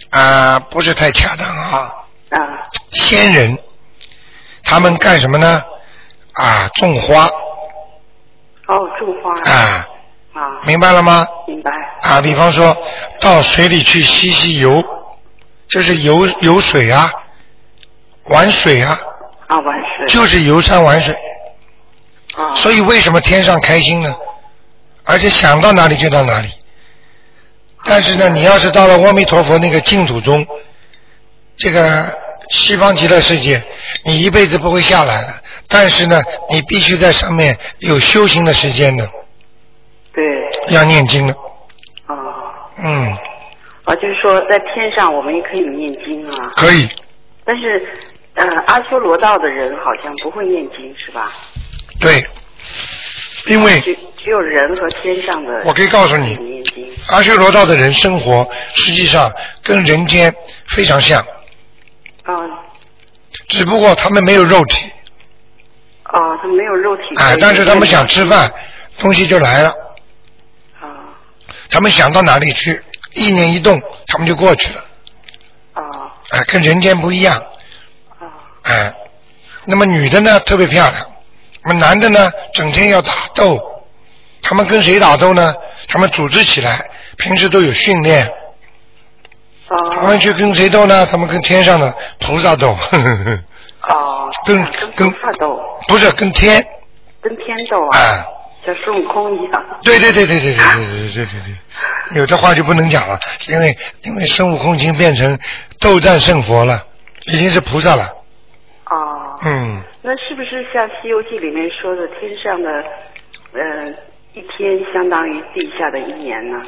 [0.09, 1.93] 啊，不是太恰当啊。
[2.31, 2.67] 啊。
[2.93, 3.59] 仙人，
[4.63, 5.63] 他们干什么呢？
[6.33, 7.27] 啊，种花。
[8.65, 9.39] 哦，种花。
[9.51, 9.87] 啊。
[10.33, 11.27] 啊，明白了吗？
[11.47, 11.71] 明白。
[12.01, 12.75] 啊，比方说
[13.19, 14.83] 到水里去吸吸油，
[15.67, 17.11] 就是游游水啊，
[18.25, 18.99] 玩水啊。
[19.47, 20.07] 啊，玩水。
[20.07, 21.13] 就是游山玩水。
[22.35, 22.55] 啊。
[22.55, 24.15] 所以为什么天上开心呢？
[25.03, 26.49] 而且想到哪里就到哪里。
[27.83, 30.45] 但是呢，你要是到了阿弥陀佛那个净土中，
[31.57, 32.17] 这个
[32.51, 33.61] 西方极乐世界，
[34.05, 35.33] 你一辈子不会下来的。
[35.67, 39.09] 但是呢，你必须在上面有修行的时间的。
[40.13, 41.33] 对，要念经的。
[42.07, 42.15] 哦。
[42.77, 43.17] 嗯。
[43.85, 46.51] 啊，就是说在天上我们也可以念经啊。
[46.55, 46.87] 可以。
[47.43, 47.87] 但是，
[48.35, 51.31] 呃，阿修罗道的人好像不会念经，是吧？
[51.99, 52.23] 对。
[53.47, 53.79] 因为。
[53.81, 55.63] 只只有人和天上的。
[55.65, 56.61] 我可以告诉你。
[57.09, 59.31] 阿修罗道的人生活实际上
[59.63, 60.33] 跟人间
[60.67, 61.19] 非常像。
[62.23, 62.33] 啊。
[63.47, 64.91] 只不过他们没有肉体。
[66.03, 67.03] 啊，他们没有肉体。
[67.17, 68.51] 哎，但是他们想吃饭，
[68.99, 69.73] 东西就来了。
[71.71, 74.83] 他们想到哪里去，意念一动，他们就过去了。
[75.73, 75.81] 啊。
[76.31, 77.35] 哎，跟人间不一样。
[78.19, 78.27] 啊。
[78.63, 78.93] 哎，
[79.65, 81.05] 那么女的呢特别漂亮，
[81.63, 83.59] 那么男的呢整天要打斗，
[84.41, 85.55] 他们跟谁打斗呢？
[85.87, 88.27] 他们组织起来，平时都有训练。
[89.67, 89.75] 啊。
[89.91, 91.05] 他们去跟谁斗呢？
[91.05, 92.71] 他们跟天上的菩萨斗。
[92.71, 94.27] 啊。
[94.45, 94.61] 跟
[94.95, 95.59] 跟菩萨斗。
[95.87, 96.65] 不是跟天。
[97.21, 97.97] 跟天斗啊。
[97.97, 98.25] 哎。
[98.65, 99.79] 像孙悟空一样。
[99.83, 101.39] 对对对对对对对对对对
[102.11, 105.37] 对，有的话就不能讲了，因为因为孙悟空已经变成
[105.79, 106.85] 斗战胜佛了，
[107.25, 108.03] 已经是菩萨了。
[108.85, 109.37] 哦。
[109.45, 109.81] 嗯。
[110.03, 112.69] 那是不是像《西游记》里面说的，天上的
[113.53, 113.87] 呃
[114.33, 116.61] 一天相当于地下的一年呢？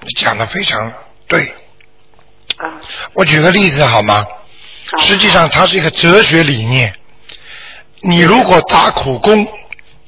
[0.00, 0.92] 你讲的非常
[1.28, 1.52] 对。
[2.56, 2.80] 啊。
[3.14, 4.24] 我举个例子好吗？
[4.98, 6.94] 实际上它是一个哲学理念。
[8.00, 9.46] 你如果打苦工。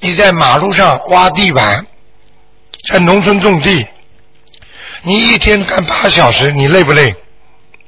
[0.00, 1.86] 你在马路上挖地板，
[2.90, 3.86] 在农村种地，
[5.02, 7.14] 你一天干八小时，你累不累？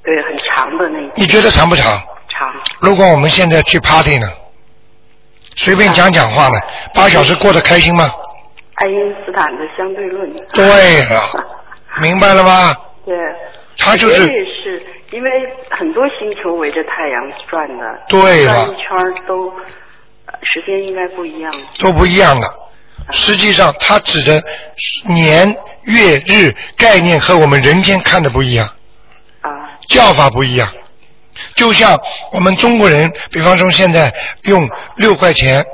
[0.03, 0.99] 对，很长的那。
[1.15, 1.85] 你觉得长不长？
[2.29, 2.53] 长。
[2.81, 4.27] 如果我们现在去 party 呢，
[5.57, 6.59] 随便讲讲话呢，
[6.95, 8.11] 八小时过得开心吗？
[8.77, 10.33] 爱因斯坦的相对论。
[10.55, 11.47] 对了，
[12.01, 12.75] 明白了吗？
[13.05, 13.15] 对。
[13.77, 14.27] 他就是。
[14.27, 15.31] 也是，因为
[15.71, 18.01] 很多星球围着太阳转的。
[18.09, 18.55] 对了。
[18.55, 19.53] 转一圈都。
[20.43, 21.53] 时间应该不一样。
[21.79, 22.49] 都不一样的，
[23.11, 24.43] 实际上它指的
[25.07, 28.67] 年月日概念和我们人间看的不一样。
[29.41, 29.51] 啊。
[29.89, 30.71] 叫法不一样，
[31.55, 31.99] 就像
[32.33, 35.65] 我们中国人，比方说现在用六块钱，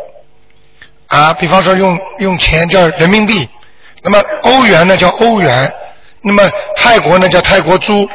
[1.09, 3.48] 啊，比方说用用钱叫人民币，
[4.03, 5.72] 那么欧元呢叫欧元，
[6.22, 8.09] 那么泰国呢叫泰国铢，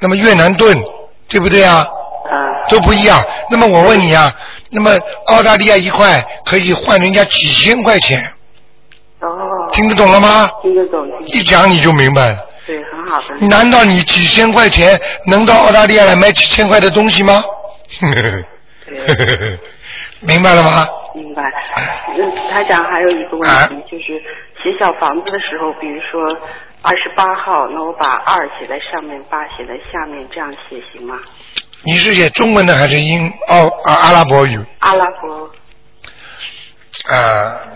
[0.00, 0.82] 那么越南盾，
[1.28, 1.86] 对不对啊？
[2.68, 2.70] 啊。
[2.70, 3.22] 都不一样。
[3.50, 4.32] 那么我问你啊。
[4.70, 4.90] 那么
[5.28, 8.20] 澳大利亚一块可以换人家几千块钱。
[9.20, 9.28] 哦。
[9.72, 10.50] 听得懂了吗？
[10.62, 11.06] 听得懂。
[11.26, 12.46] 一讲你就明白了。
[12.66, 13.46] 对，很好的。
[13.46, 17.42] 难道你几千块钱能到澳大利亚来买几千块的东西吗？
[20.20, 20.86] 明白了吗？
[21.14, 21.42] 明白。
[22.16, 24.20] 嗯，台长还有一个问题，就是
[24.62, 26.22] 写小房子的时候，比如说
[26.82, 31.16] 二十八号，那我把二写在上面，八写在下面，这样写行吗？
[31.82, 34.58] 你是写中文的还是英哦啊阿拉伯语？
[34.80, 35.50] 阿拉伯。
[37.08, 37.72] 啊，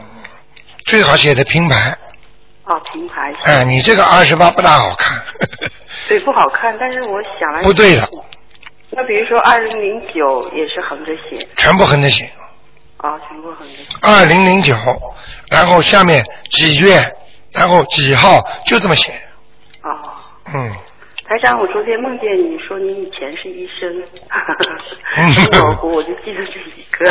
[0.84, 1.96] 最好写的平排。
[2.64, 3.32] 哦，平排。
[3.44, 5.22] 哎，你这个二十八不大好看。
[6.08, 7.62] 对，不好看，但是我想来。
[7.62, 8.02] 不对的。
[8.90, 11.46] 那比如说二零零九也是横着写。
[11.56, 12.24] 全部横着写。
[12.98, 13.86] 啊，全部横着写。
[14.02, 14.76] 二零零九，
[15.48, 17.00] 然后下面几月，
[17.52, 19.12] 然后几号，就这么写。
[19.82, 19.90] 哦。
[20.52, 20.76] 嗯。
[21.32, 23.90] 台长，我昨天梦见你说你以前是医生，
[25.82, 27.10] 我我就记得这一个。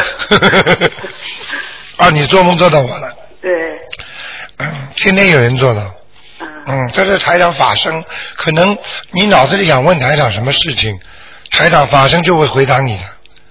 [1.97, 3.11] 啊，你做梦做到我了。
[3.41, 3.51] 对。
[4.59, 5.81] 嗯，天天有人做到。
[6.67, 8.03] 嗯，这是台长法生，
[8.35, 8.77] 可能
[9.09, 10.99] 你脑子里想问台长什么事情，
[11.49, 13.03] 台长法生就会回答你的。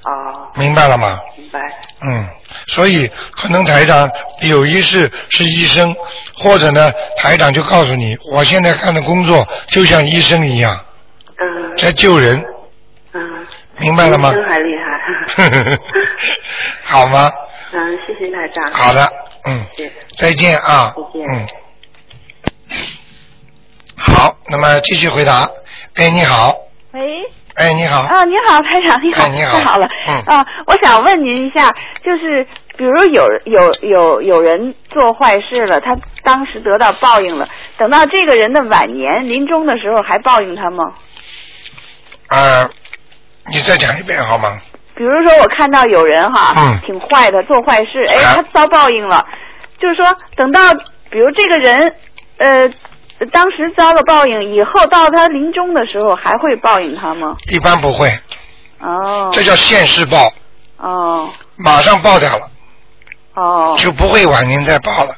[0.04, 0.52] 哦。
[0.54, 1.18] 明白了吗？
[1.37, 1.59] 明白。
[2.09, 2.28] 嗯，
[2.67, 4.11] 所以可能台长
[4.41, 5.95] 有一世是医生，
[6.37, 10.79] 或者呢，台长就告诉你，我现在干的工作就像医生一样。
[11.39, 11.77] 嗯。
[11.77, 12.43] 在救人。
[13.13, 13.21] 嗯。
[13.79, 14.33] 明白了吗？
[14.33, 15.79] 医生还厉害。
[16.85, 17.31] 好吗？
[17.73, 18.69] 嗯，谢谢台长。
[18.73, 19.09] 好的，
[19.47, 19.67] 嗯。
[20.17, 20.95] 再见啊。
[20.97, 21.27] 再见。
[21.29, 21.47] 嗯。
[23.97, 25.49] 好，那么继续回答。
[25.97, 26.55] 哎，你好。
[26.93, 27.01] 喂。
[27.61, 28.01] 哎，你好。
[28.01, 29.87] 啊，你好，台长，你好，你好，太好了。
[30.09, 30.35] 嗯。
[30.35, 31.68] 啊，我想问您一下，
[32.03, 32.42] 就是
[32.79, 37.46] 比如有有有有人做坏事了，他当时得到报应了，
[37.77, 40.85] 等到这个人的晚年临终的时候，还报应他吗？
[42.31, 42.66] 呃，
[43.53, 44.59] 你再讲一遍好吗？
[44.94, 49.27] 比如说，我看到有人哈，嗯，挺坏的，做坏事，哎，他遭报应了，
[49.79, 50.61] 就是说，等到
[51.11, 51.94] 比如这个人，
[52.38, 52.70] 呃。
[53.26, 57.37] 当时遭了报应，以后到他临终的时候还会报应他吗？
[57.50, 58.11] 一般不会。
[58.78, 59.30] 哦。
[59.33, 60.33] 这叫现世报。
[60.78, 61.30] 哦。
[61.56, 62.50] 马上报掉了。
[63.35, 63.76] 哦。
[63.78, 65.14] 就不会晚年再报了。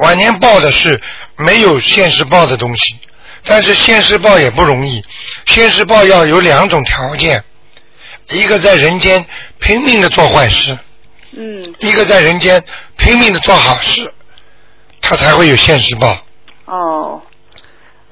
[0.00, 1.00] 晚年报的是
[1.36, 2.98] 没有现世报的东西，
[3.44, 5.04] 但是现世报也不容易。
[5.46, 7.44] 现世报要有两种条件，
[8.30, 9.24] 一个在人间
[9.60, 10.76] 拼命的做坏事。
[11.36, 11.72] 嗯。
[11.78, 12.64] 一个在人间
[12.96, 14.12] 拼命的做好事，
[15.00, 16.18] 他才会有现世报。
[16.64, 17.22] 哦。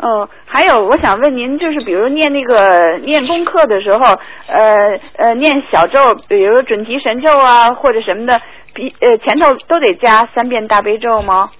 [0.03, 4.05] 哦，还有，我想问您，就是比如念那个念功课的时候，
[4.49, 8.41] 呃呃，念小咒，比如准提神咒啊，或者什么的，
[8.75, 11.51] 比呃前头都得加三遍大悲咒吗？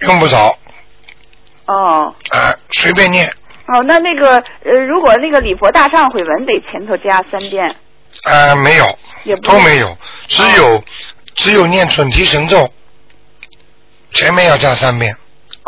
[0.00, 0.56] 用不着。
[1.66, 2.14] 哦。
[2.32, 3.28] 呃，随便念。
[3.68, 7.76] 哦，那那个呃，如果那个礼佛大忏悔文得前头加三遍。
[8.24, 8.86] 呃，没有。
[9.24, 10.82] 也都没有，只有
[11.34, 12.70] 只有念准提神咒，
[14.12, 15.14] 前面要加三遍。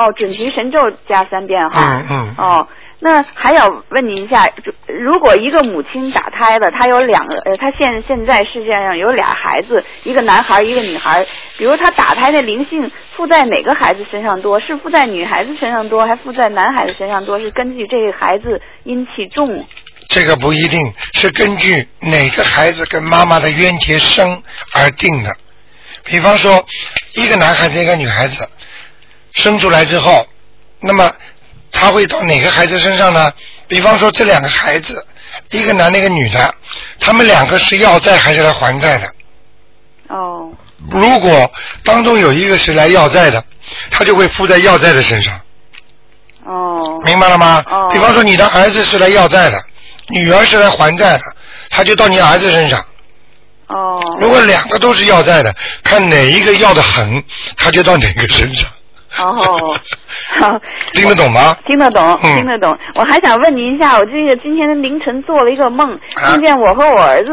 [0.03, 2.03] 哦，准提神咒加三遍哈。
[2.03, 2.35] 嗯嗯。
[2.39, 4.49] 哦，那还要问您一下，
[4.87, 11.25] 如果一个母亲打胎了，她有两个，呃，她现现在世界上有俩孩子，一个男孩，一个女孩。
[11.57, 14.59] 比如她打胎的灵性附在哪个孩子身上多？
[14.61, 17.39] 是附在女孩子身上多，还附在男孩子身上多？
[17.39, 19.65] 是根据这个孩子阴气重？
[20.09, 24.43] 这个不一定是根据哪个孩子跟妈妈的冤结深
[24.75, 25.31] 而定的。
[26.05, 26.65] 比方说，
[27.15, 28.49] 一个男孩子，一个女孩子。
[29.33, 30.27] 生出来之后，
[30.81, 31.13] 那么
[31.71, 33.33] 他会到哪个孩子身上呢？
[33.67, 35.07] 比方说这两个孩子，
[35.51, 36.55] 一个男的，一个女的，
[37.01, 39.09] 他们两个是要债还是来还债的？
[40.09, 40.53] 哦。
[40.91, 41.51] 如果
[41.85, 43.43] 当中有一个是来要债的，
[43.91, 45.41] 他就会附在要债的身上。
[46.45, 47.01] 哦。
[47.05, 47.65] 明白了吗？
[47.71, 47.89] 哦。
[47.91, 49.65] 比方说你的儿子是来要债的，
[50.09, 51.23] 女儿是来还债的，
[51.71, 52.85] 他就到你儿子身上。
[53.69, 53.99] 哦。
[54.21, 57.25] 如果两个都是要债的，看哪一个要的狠，
[57.57, 58.69] 他就到哪个身上。
[59.19, 59.57] 哦，
[60.93, 61.55] 听得懂吗？
[61.67, 62.77] 听得懂，听得懂。
[62.95, 65.99] 我还想问您一下，我这个今天凌晨做了一个梦，
[66.31, 67.33] 梦见我和我儿子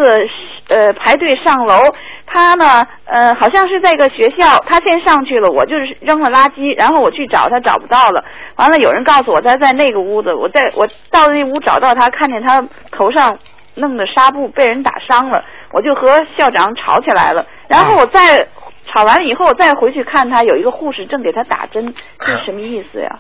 [0.70, 1.82] 呃排队上楼，
[2.26, 8.24] 他呢呃好像是在一个学校，他先上去了，我就是扔了垃圾，然后我去找他找不到了，
[8.58, 12.62] 完了有人告诉我他在那个屋子，我在我到那屋找到他，看见他
[12.92, 13.38] 头上
[13.76, 18.46] 弄的纱布被人打伤了，我就和校长吵起来了，然后我再。
[18.92, 23.20] 吵完以后再回去看他，有一个护士正给他打针，这是什么意思呀？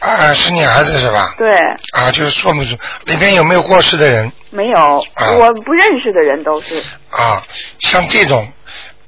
[0.00, 1.34] 啊，是你儿子是吧？
[1.36, 1.58] 对。
[1.92, 2.62] 啊，就是说明
[3.04, 4.32] 里边有没有过世的人？
[4.50, 5.04] 没有，
[5.38, 6.82] 我不认识的人都是。
[7.10, 7.42] 啊，
[7.80, 8.50] 像这种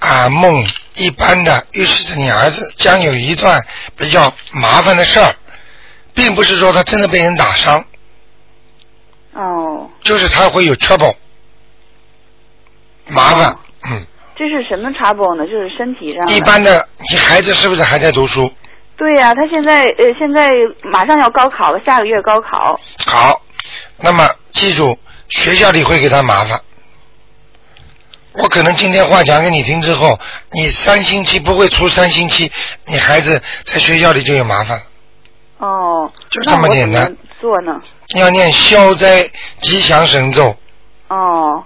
[0.00, 3.58] 啊梦一般的，预示着你儿子将有一段
[3.96, 5.34] 比较麻烦的事儿，
[6.12, 7.84] 并不是说他真的被人打伤。
[9.32, 9.90] 哦。
[10.02, 11.14] 就是他会有 trouble，
[13.08, 13.58] 麻烦，嗯。
[14.42, 15.46] 这是什么 trouble 呢？
[15.46, 16.26] 就是身体上。
[16.26, 18.50] 一般的，你孩子是不是还在读书？
[18.96, 20.48] 对呀，他现在呃，现在
[20.82, 22.78] 马上要高考了，下个月高考。
[23.06, 23.40] 好，
[23.98, 26.60] 那么记住，学校里会给他麻烦。
[28.32, 30.18] 我可能今天话讲给你听之后，
[30.50, 32.50] 你三星期不会出三星期，
[32.86, 34.80] 你孩子在学校里就有麻烦。
[35.58, 36.10] 哦。
[36.30, 37.16] 就这么简单。
[37.40, 37.80] 做呢？
[38.16, 39.30] 要念消灾
[39.60, 40.56] 吉祥神咒。
[41.08, 41.62] 哦，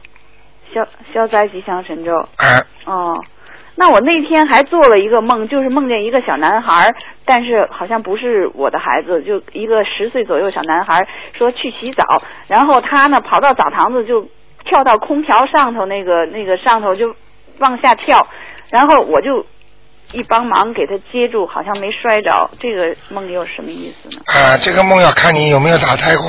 [0.77, 2.29] 消消灾吉祥神咒。
[2.37, 2.61] 啊。
[2.85, 3.25] 哦。
[3.79, 6.95] 那我那天还做了一个梦，就是梦见一个小男孩，
[7.27, 14.27] 但是好像不是我的孩子，就一个十岁左右小男孩，说去洗澡，然后他呢跑到澡堂子就
[14.65, 17.15] 跳到空调上头那个那个上头就
[17.59, 18.27] 往下跳，
[18.71, 19.45] 然后我就
[20.13, 22.49] 一帮忙给他接住，好像没摔着。
[22.59, 24.23] 这个梦又什么意思呢？
[24.25, 26.29] 啊，这个梦要看你有没有打胎过。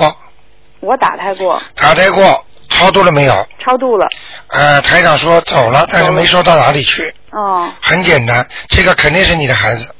[0.82, 1.62] 我打胎过。
[1.78, 2.24] 打胎过。
[2.70, 3.47] 超度了没有？
[3.63, 4.07] 超度了。
[4.49, 7.13] 呃，台长说走了，但是没说到哪里去。
[7.32, 7.72] 哦。
[7.82, 9.93] 很简单，这个肯定是你的孩子。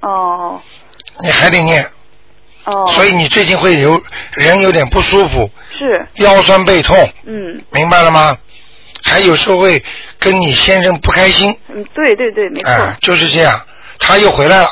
[0.00, 0.60] 哦。
[1.22, 1.84] 你还得念。
[2.64, 2.86] 哦。
[2.88, 5.50] 所以你最近会有人有点不舒服。
[5.78, 6.06] 是。
[6.16, 6.96] 腰酸背痛。
[7.24, 7.62] 嗯。
[7.70, 8.36] 明白了吗？
[9.04, 9.84] 还有时候会
[10.18, 11.56] 跟你先生不开心。
[11.68, 12.70] 嗯，对对对，没错。
[12.72, 13.60] 啊，就是这样，
[14.00, 14.70] 他又回来了。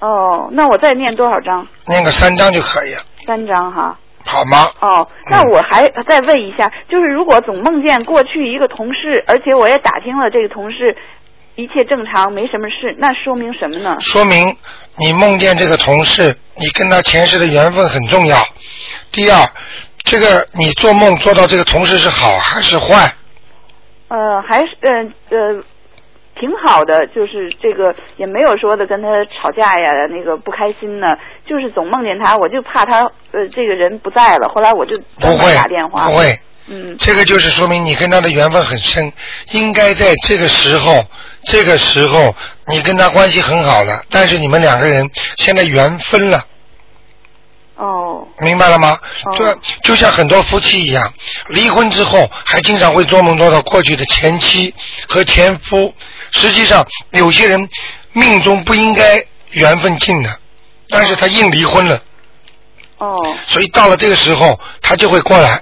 [0.00, 1.66] 哦，那我再念多少章？
[1.86, 3.02] 念个三章就可以了。
[3.24, 3.96] 三章哈。
[4.24, 4.70] 好吗？
[4.80, 10.96] 哦，那我还再问一下，就是如果总梦见过去一个同事，而且我也打听了这个同事
[11.56, 13.96] 一切正常，没什么事，那说明什么呢？
[14.00, 14.56] 说明
[14.98, 18.38] 你梦见这个同事，你跟他前世的缘分很重要。
[19.12, 19.46] 第二，
[20.04, 23.10] 这个你做梦做到这个同事是好还是坏？
[24.08, 25.64] 呃，还是呃呃。
[26.38, 31.16] 挺好的，就是这个也没有说的跟他吵架呀，那个不开心呢，
[31.46, 39.12] 就是总梦见他，我就怕他呃这个人不在了，后来我就不会打电话，不会，嗯，这个就是说明你跟他的缘分很深，
[39.52, 41.04] 应该在这个时候，
[41.44, 42.34] 这个时候
[42.66, 46.40] 你跟他关系很好了，但是你们两个人现在缘分了。
[47.76, 48.96] 哦，明白了吗？
[49.36, 51.12] 就就像很多夫妻一样，
[51.48, 54.72] 离婚之后还经常会做梦做到过去的前妻
[55.08, 55.92] 和前夫。
[56.30, 57.68] 实际上，有些人
[58.12, 60.30] 命中不应该缘分尽的，
[60.88, 62.00] 但是他硬离婚了。
[62.98, 63.36] 哦。
[63.48, 65.60] 所以到了这个时候，他就会过来。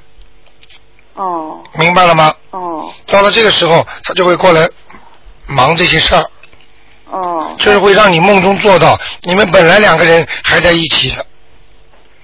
[1.14, 1.62] 哦。
[1.78, 2.34] 明白了吗？
[2.50, 2.92] 哦。
[3.06, 4.68] 到了这个时候，他就会过来
[5.46, 6.26] 忙这些事儿。
[7.10, 7.56] 哦。
[7.58, 11.24] 就是会让你梦中做到，你们本来两个人还在一起的。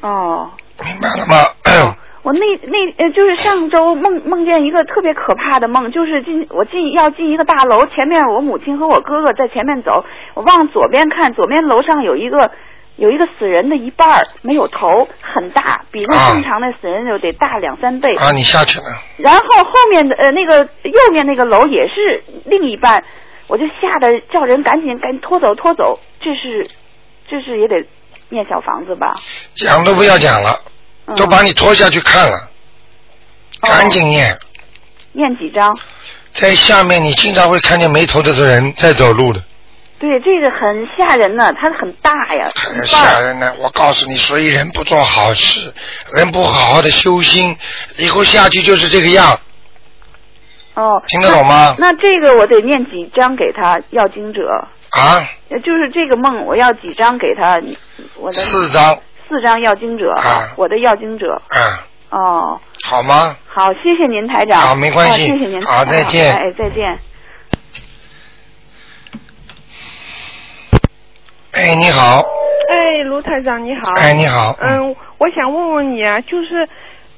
[0.01, 0.51] 哦，
[0.85, 1.95] 明白了吗？
[2.23, 12.51] 我那那呃，就是上周梦梦见一个特别可怕的梦，就是进我进要进一个大楼，前面我母亲和我哥哥在前面走，我往左边看，左边楼上有一个
[12.97, 18.15] 有一个死人的一半儿没有头，很大，比那正常的死人就得大两三倍。
[18.17, 18.85] 啊，你下去了。
[19.17, 23.03] 然后后面的呃那个右面那个楼也是另一半，
[23.47, 26.67] 我就吓得叫人赶紧赶紧拖走拖走，这是
[27.27, 27.87] 这是也得。
[28.31, 29.15] 念小房子吧，
[29.55, 30.59] 讲都不要讲了，
[31.17, 32.51] 都把你拖下去看了，
[33.61, 34.39] 赶紧念。
[35.13, 35.77] 念几张？
[36.33, 39.43] 在下面，你经常会看见没头的人在走路的。
[39.99, 42.49] 对，这个很吓人呢，它很大呀。
[42.55, 45.73] 很吓人呢，我告诉你，所以人不做好事，
[46.13, 47.57] 人不好好的修心，
[47.97, 49.41] 以后下去就是这个样。
[50.75, 51.03] 哦。
[51.09, 51.75] 听得懂吗？
[51.79, 54.69] 那这个我得念几张给他要经者。
[54.91, 55.29] 啊，
[55.63, 57.61] 就是这个梦，我要几张给他？
[58.17, 63.37] 我的四张，四张要经者啊，我的要经者啊，哦，好吗？
[63.47, 66.99] 好，谢谢您台长，好，没关系，谢谢您，好，再见，哎，再见。
[71.53, 72.25] 哎，你好。
[72.71, 73.93] 哎，卢台长你好。
[74.01, 74.57] 哎，你好。
[74.61, 76.69] 嗯，我想问问你啊，就是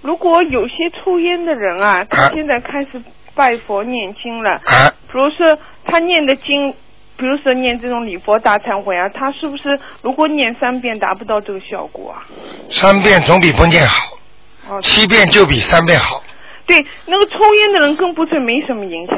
[0.03, 3.03] 如果有些抽烟的人啊，他现在开始
[3.35, 6.75] 拜佛念经了，啊，比如说他念的经。
[7.21, 12.25] 比如说念这种礼佛大忏悔啊，他是不是如果念三遍达不到这个效果啊？
[12.71, 16.25] 三遍总比不念好，七遍就比三遍好。
[16.65, 19.17] 对，那个抽烟的人跟不是没什么影响。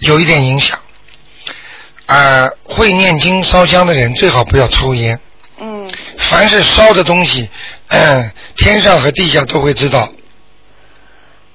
[0.00, 0.78] 有一点影响，
[2.06, 5.20] 啊，会念经烧香的人最好不要抽烟。
[5.60, 5.86] 嗯。
[6.16, 7.50] 凡是烧的东西，
[7.88, 10.08] 嗯，天上和地下都会知道。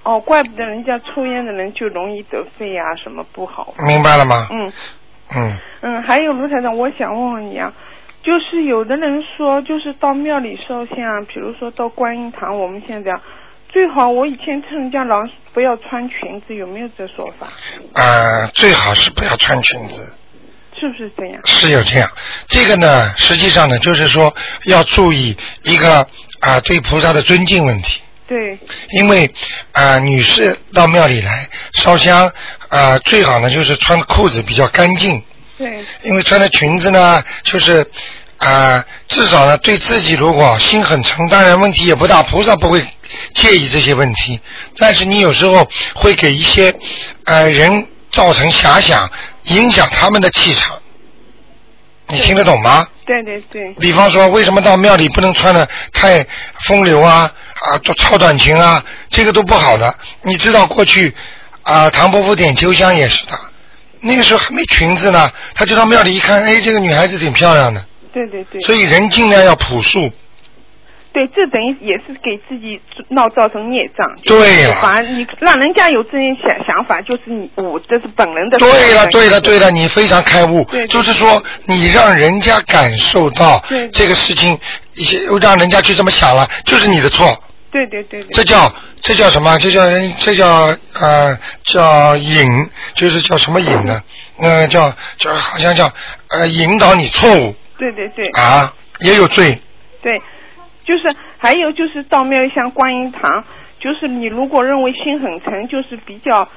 [0.03, 3.73] 哦，怪不得人家抽烟的人就容易得肺啊，什么不好。
[3.85, 4.47] 明白了吗？
[4.51, 4.71] 嗯。
[5.35, 5.57] 嗯。
[5.81, 7.71] 嗯，还有卢台长，我想问问你啊，
[8.23, 13.11] 就是有的人说，就是到庙里烧香，比如说到观音堂，我们现在
[13.69, 15.23] 最好，我以前听人家老
[15.53, 17.47] 不要穿裙子，有没有这说法？
[17.93, 20.15] 啊，最好是不要穿裙子。
[20.79, 21.41] 是不是这样？
[21.45, 22.09] 是有这样，
[22.47, 24.33] 这个呢，实际上呢，就是说
[24.65, 26.07] 要注意一个
[26.39, 28.01] 啊，对菩萨的尊敬问题。
[28.29, 28.57] 对。
[28.91, 29.29] 因为
[29.73, 32.31] 啊，女士到庙里来烧香
[32.69, 35.21] 啊，最好呢就是穿裤子比较干净。
[35.57, 35.83] 对。
[36.03, 37.85] 因为穿的裙子呢，就是
[38.37, 42.85] 啊，至少呢对自己如果心很诚，当然问题也不大，菩萨不会
[43.33, 44.39] 介意这些问题，
[44.77, 46.73] 但是你有时候会给一些
[47.25, 49.11] 呃人造成遐想，
[49.45, 50.79] 影响他们的气场。
[52.07, 52.87] 你听得懂吗？
[53.09, 53.73] 对对对。
[53.79, 56.23] 比方说，为什么到庙里不能穿的太
[56.67, 59.91] 风流啊啊，做超短裙啊，这个都不好的。
[60.21, 61.11] 你知道过去
[61.63, 63.39] 啊，唐伯虎点秋香也是的，
[64.01, 67.83] 那个时候还没裙子呢，他就到庙里一看，哎，这个女孩子挺漂亮的。
[68.13, 68.61] 对对对。
[68.61, 70.11] 所以人尽量要朴素。
[71.19, 74.09] 对，这等于也是给自己闹造成孽障。
[74.23, 78.57] 对了，反正你让人家有这些想想法，就是你我这是本人的。
[78.57, 80.63] 对了，对了，对了，你非常开悟。
[80.63, 80.87] 对。
[80.87, 83.61] 就是说，你让人家感受到
[83.91, 84.57] 这个事情，
[84.93, 87.43] 一些让人家去这么想了，就是你的错。
[87.69, 88.31] 对对对对。
[88.31, 89.57] 这叫这叫什么？
[89.59, 94.01] 这叫人这叫呃叫引，就是叫什么引呢？
[94.39, 95.91] 呃叫叫好像叫
[96.29, 97.53] 呃引导你错误。
[97.77, 98.25] 对对对。
[98.29, 99.59] 啊，也有罪。
[100.01, 100.17] 对。
[100.89, 103.43] 就是还有就是到庙像观音堂，
[103.79, 106.49] 就是你如果认为心很诚，就是比较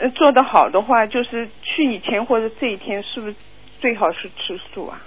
[0.00, 3.34] 呃做得好的话，就是去以前或者这一天是不是
[3.80, 5.00] 最好是吃素啊？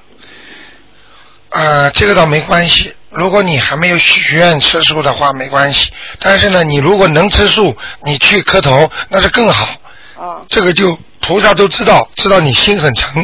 [1.52, 2.94] 呃，这个倒没关系。
[3.12, 5.90] 如果你还没有许愿吃素的话，没关系。
[6.20, 7.74] 但是呢，你如果能吃素，
[8.04, 9.80] 你去磕头那是更好。
[10.20, 10.42] 啊。
[10.50, 13.24] 这个就菩萨都知道，知道你心很诚。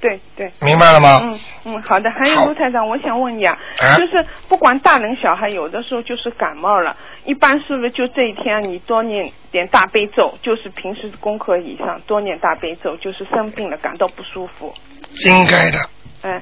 [0.00, 1.20] 对对，明白了吗？
[1.24, 2.08] 嗯嗯，好的。
[2.10, 3.58] 还有卢台长，我想问你啊，
[3.96, 14.72] 就是不管大人小孩，有的时候就是感冒了，一般是不是就这一天你多念点大悲咒，就是平时功课以上多念大悲咒，就是生病了感到不舒服。
[15.26, 15.78] 应该的。
[16.22, 16.40] 嗯，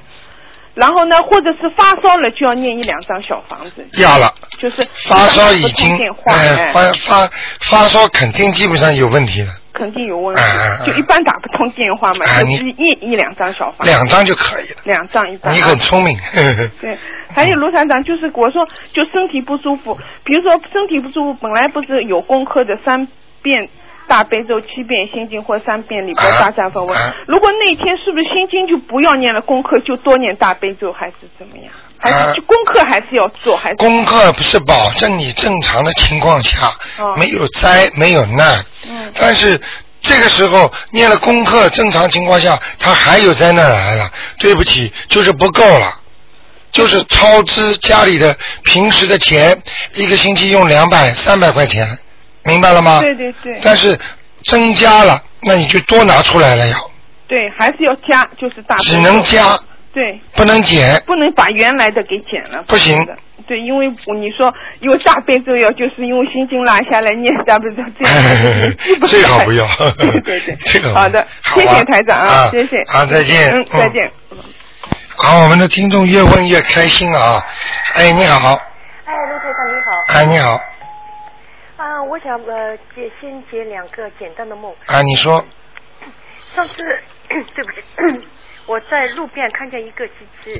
[0.75, 3.87] 然后呢，或者是发烧了就要念一两张小房子。
[3.99, 4.33] 要了。
[4.59, 5.95] 就是发烧已经
[6.25, 7.29] 哎发发
[7.61, 9.49] 发烧肯定基本上有问题了。
[9.77, 10.41] 肯定有问题，
[10.85, 15.53] 就一般打不通电话嘛，就是一一两张小房，两张就可以了，两张一张。
[15.53, 16.17] 你很聪明。
[16.81, 16.97] 对，
[17.29, 23.07] 还有卢团长，就是我说就身体不舒服，比如说身体不舒服，本来不是有功课的三
[23.43, 23.69] 遍
[24.07, 26.97] 大悲咒、七遍心经或三遍礼佛大忏悔文，
[27.27, 31.71] 如果那天是不是心经就不要念了，功课就多念大悲咒，还是怎么样？
[31.99, 33.57] 还是功课还是要做？
[33.57, 36.71] 还是功课不是保证你正常的情况下
[37.17, 38.63] 没有灾没有难？
[38.87, 39.11] 嗯。
[39.15, 39.59] 但是
[39.99, 45.99] 这个时候念了功课，正常情况下他还有灾难来了，对不起，就是不够了，
[46.71, 49.61] 就是超支家里的平时的钱，
[49.95, 51.97] 一个星期用两百三百块钱，
[52.47, 52.99] 明白了吗？
[53.01, 53.59] 对对对。
[53.61, 53.97] 但是
[54.45, 56.77] 增加了，那你就多拿出来了呀。
[57.27, 58.75] 对，还是要加，就是大。
[58.77, 59.59] 只能加。
[59.93, 62.63] 对，不能减，不能把原来的给减了。
[62.67, 63.05] 不行。
[63.47, 67.81] 对，因为你说因为大悲咒要就是因为心经拿下来念大悲咒，
[69.07, 69.65] 最好不要。
[69.97, 71.25] 对对对，这个 好的，
[71.55, 72.83] 谢谢台长啊，谢谢。
[72.87, 73.51] 好，再见。
[73.53, 74.11] 嗯，再见。
[75.15, 77.45] 好，我们的听众越问越开心了啊！
[77.95, 78.53] 哎，你好。
[79.05, 80.13] 哎，陆台长你好。
[80.13, 80.61] 哎，你好。
[82.07, 84.73] 啊，我想呃解先解两个简单的梦。
[84.87, 85.43] 啊，你说。
[86.55, 86.75] 上次
[87.27, 88.27] 对不起。
[88.65, 90.53] 我在路边看见一个机器，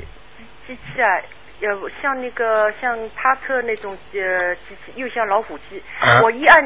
[0.66, 1.08] 机器啊，
[1.60, 5.82] 呃，像那个像趴车那种呃机器，又像老虎机。
[6.22, 6.62] 我一按，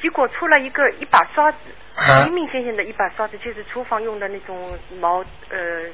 [0.00, 1.58] 结果出来一个一把刷子，
[2.26, 5.18] 明明显显的一把刷子，就是厨房用的那种毛
[5.50, 5.84] 呃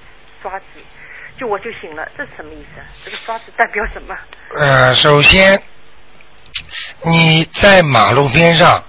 [0.40, 0.66] 刷子，
[1.36, 2.80] 就我就醒了，这是什么意思？
[3.05, 4.16] 这个刷子代表什么？
[4.57, 5.61] 呃，首先
[7.03, 8.83] 你在马路边上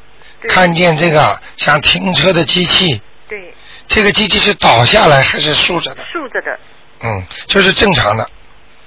[0.47, 3.01] 看见这个像停车的机器。
[3.27, 3.53] 对。
[3.87, 6.03] 这个机器是倒下来还是竖着的？
[6.05, 6.59] 竖着的。
[7.03, 8.23] 嗯，就是正常的。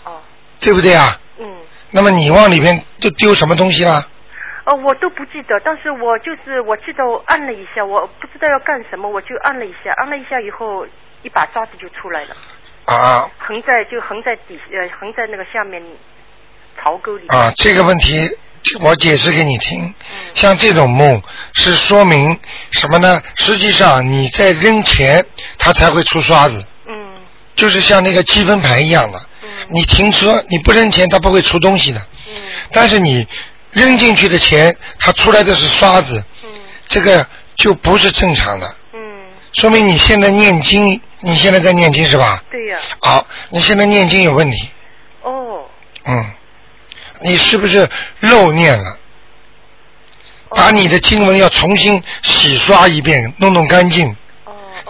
[0.05, 0.21] 哦。
[0.61, 1.21] 对不对啊？
[1.39, 1.47] 嗯。
[1.91, 4.07] 那么你往里边就丢什么东西了？
[4.65, 10.87] 呃，我都不记得，但是我就是我记得我按了一下，我不知道要干什么，我就按了一下，按了一下以后，
[11.23, 12.37] 一把刷子就出来了。
[12.85, 13.31] 啊。
[13.39, 15.83] 横在就横在底呃横在那个下面
[16.77, 17.27] 槽沟里。
[17.29, 18.29] 啊，这个问题。
[18.81, 19.95] 我解释给你听，
[20.35, 21.23] 像这种梦
[21.55, 22.39] 是说明
[22.71, 23.23] 什么呢？
[23.37, 25.25] 实际上你在扔钱，
[25.59, 26.67] 它才会出刷子。
[26.87, 26.95] 嗯。
[27.57, 29.21] 就是像那个积分牌一样的。
[29.43, 29.49] 嗯。
[29.71, 32.01] 你停车，你不扔钱，它不会出东西的。
[32.29, 32.35] 嗯。
[32.73, 33.27] 但是你
[33.71, 36.25] 扔进去的钱，它出来的是刷子。
[36.45, 36.51] 嗯。
[36.87, 38.67] 这个就不是正常的。
[38.93, 39.01] 嗯。
[39.53, 42.43] 说明你现在念经，你现在在念经是吧？
[42.51, 42.79] 对呀。
[43.01, 44.71] 好，你现在念经有问题。
[45.23, 45.65] 哦。
[46.05, 46.33] 嗯。
[47.23, 47.89] 你是不是
[48.21, 48.99] 漏念了？
[50.51, 54.17] 把你的经文要重新洗刷一遍，弄弄干净。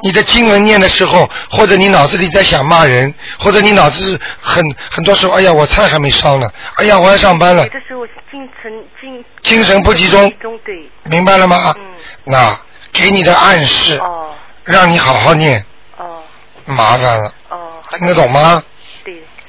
[0.02, 7.64] 你的经文念的时候，或者你脑子里在想骂人，或者你脑子很很多时候，哎呀，我菜还没烧呢，哎呀，我要上班了。
[7.64, 10.32] 有的时候精神精精神不集中。
[10.64, 10.88] 对。
[11.04, 11.74] 明白了吗？
[11.76, 11.84] 嗯。
[12.22, 12.56] 那
[12.92, 13.98] 给你的暗示。
[13.98, 14.30] 哦。
[14.62, 15.64] 让你好好念。
[15.96, 16.22] 哦。
[16.66, 17.32] 麻烦了。
[17.48, 17.58] 哦。
[17.96, 18.62] 听得懂吗？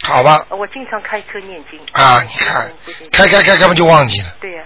[0.02, 0.08] 对。
[0.08, 0.46] 好吧。
[0.50, 1.80] 我经常开车念经。
[1.94, 2.72] 啊，你看，
[3.12, 4.28] 开开开，开不就忘记了。
[4.40, 4.64] 对呀，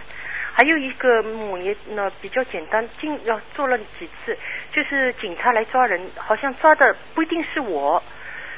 [0.53, 4.37] 还有一个梦也呢比较简单，经要做了几次，
[4.73, 8.01] 就是警察来抓人，好像抓的不一定是我，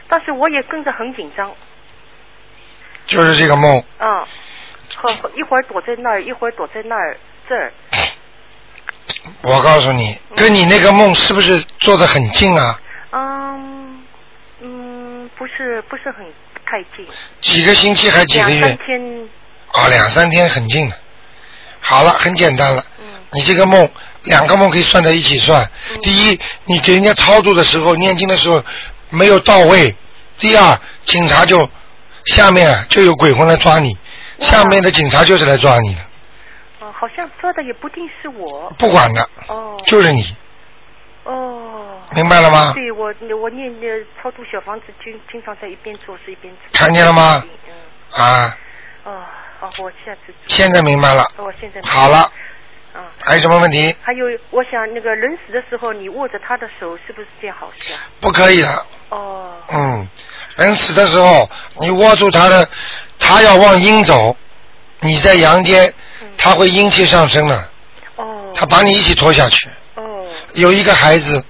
[0.07, 1.51] 但是我也跟着很紧张。
[3.05, 3.83] 就是这个梦。
[3.97, 4.27] 啊，
[4.95, 7.17] 好，一会儿躲在那儿，一会儿躲在那儿，
[7.47, 7.71] 这儿。
[9.41, 12.79] 我告诉你，跟你那个梦是不是做的很近啊？
[13.11, 14.03] 嗯
[14.61, 16.25] 嗯，不是，不是很
[16.75, 17.07] 太近。
[17.39, 18.59] 几个星期还几个月？
[18.59, 19.29] 两三天。
[19.71, 20.97] 啊，两三天很近的。
[21.79, 22.83] 好了，很简单了。
[22.99, 23.05] 嗯。
[23.31, 23.89] 你这个梦，
[24.23, 25.65] 两个梦可以算在一起算。
[26.01, 28.61] 第一，你给人家操作的时候，念经的时候
[29.09, 29.95] 没有到位。
[30.37, 31.69] 第二，警察就
[32.25, 33.97] 下面就有鬼魂来抓你，
[34.39, 36.01] 下面的警察就是来抓你的。
[36.79, 38.73] 好像抓的也不定是我。
[38.77, 39.29] 不管的。
[39.47, 39.77] 哦。
[39.85, 40.35] 就是你。
[41.25, 42.01] 哦。
[42.15, 42.71] 明白了吗？
[42.73, 46.53] 对，我我念念超度小房子，经经常在一边做事一边。
[46.71, 47.43] 看见了吗？
[47.67, 48.23] 嗯。
[48.23, 48.57] 啊。
[49.03, 49.21] 哦，
[49.59, 50.33] 好，我下次。
[50.47, 51.23] 现在明白了。
[51.37, 51.81] 哦，现在。
[51.83, 52.31] 好了。
[52.95, 53.03] 嗯。
[53.23, 53.95] 还有什么问题？
[54.01, 57.99] 还有，我想那个人死的时候，你握着他的手，是不是件好事啊？
[58.21, 58.85] 不可以的。
[59.09, 59.53] 哦。
[59.69, 60.07] 嗯，
[60.55, 61.49] 人死的时候，
[61.81, 62.69] 你握住他的，
[63.19, 64.35] 他要往阴走，
[65.01, 65.93] 你在阳间。
[66.37, 67.69] 他会阴气上升的，
[68.17, 69.71] 哦，他把你一起拖下去，哦，
[70.53, 71.43] 有一个孩子，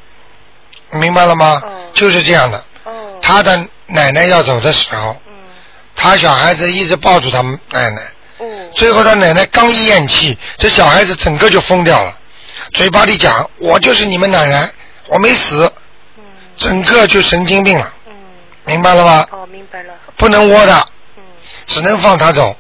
[0.92, 1.62] 明白了吗？
[1.64, 5.34] 哦，就是这样的，哦，他的奶奶要走的时候，嗯，
[5.96, 8.02] 他小孩子一直抱住他奶奶，
[8.38, 12.18] 哦，最后他奶奶刚一咽气，这小孩子整个就疯掉了，
[12.74, 14.70] 嘴巴里讲我就是你们奶奶，
[15.08, 15.72] 我没死，
[16.18, 16.24] 嗯，
[16.56, 18.14] 整个就神经病了，嗯，
[18.66, 19.28] 明白了吗？
[19.32, 20.86] 哦，明白了，不能窝的，
[21.18, 21.24] 嗯，
[21.68, 22.56] 只能放他走。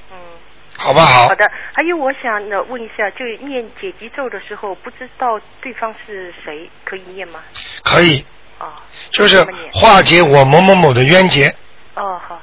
[0.77, 1.27] 好不好？
[1.27, 7.41] 好的，还有我想呢问一下，就念解结咒的时候，不知道对方是谁，可以念吗？
[7.83, 8.25] 可以。
[8.59, 8.81] 啊。
[9.11, 11.53] 就是化解我某某某的冤结。
[11.95, 12.41] 哦，好。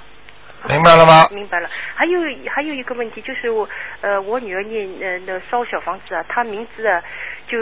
[0.68, 1.26] 明白了吗？
[1.32, 1.68] 明白了。
[1.94, 2.20] 还有
[2.54, 3.68] 还有一个问题，就是我
[4.00, 7.02] 呃，我女儿念呃那烧小房子啊，她名字啊
[7.52, 7.58] 就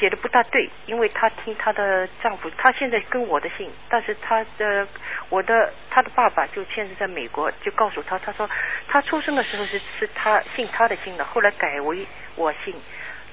[0.00, 4.88] 写的不大对，因为她听她的丈夫，她现在跟我的姓，但是她的
[5.28, 8.48] 我的她的爸爸就现在在美国，就告诉她，她说
[8.88, 12.74] 她出生的时候是是她姓她的姓的，后来改为我姓，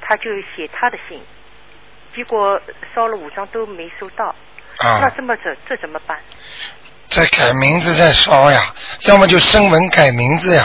[0.01, 1.21] 她就写她的姓，
[2.13, 2.61] 结果
[2.93, 4.35] 烧了五张都没收到，
[4.79, 6.19] 啊，那这么这这怎么办？
[7.07, 8.59] 再改名字再烧呀，
[9.05, 10.63] 要么就声纹改名字呀。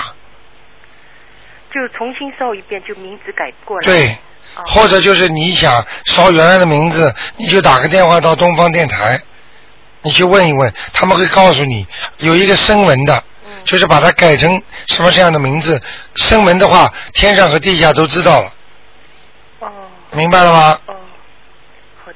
[1.70, 3.84] 就重新烧一遍，就名字改过来。
[3.84, 4.16] 对，
[4.66, 9.20] 或者就是你想烧原来的名字，你就打个电话到东方电台，
[10.02, 11.86] 你去问一问，他们会告诉你
[12.18, 13.22] 有一个声纹的，
[13.64, 15.80] 就是把它改成什么这样的名字。
[16.16, 18.52] 声纹的话，天上和地下都知道了。
[19.60, 19.68] 哦。
[20.12, 20.78] 明白了吗？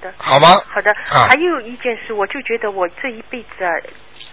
[0.08, 0.14] 哦。
[0.18, 0.38] 好的。
[0.38, 0.62] 好吗？
[0.74, 0.90] 好的。
[1.10, 1.28] 啊。
[1.28, 3.70] 还有一件事，我就觉得我这一辈子啊。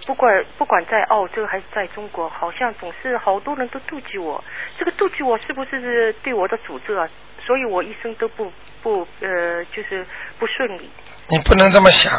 [0.06, 4.44] 不管不管在澳洲还是在中国，好像总是好多人都妒忌我。
[4.78, 7.08] 这个妒忌我是不是对我的诅咒啊？
[7.46, 8.52] 所以我一生都不
[8.84, 10.06] 不呃，就是
[10.38, 10.90] 不顺利。
[11.28, 12.12] 你不能这么想，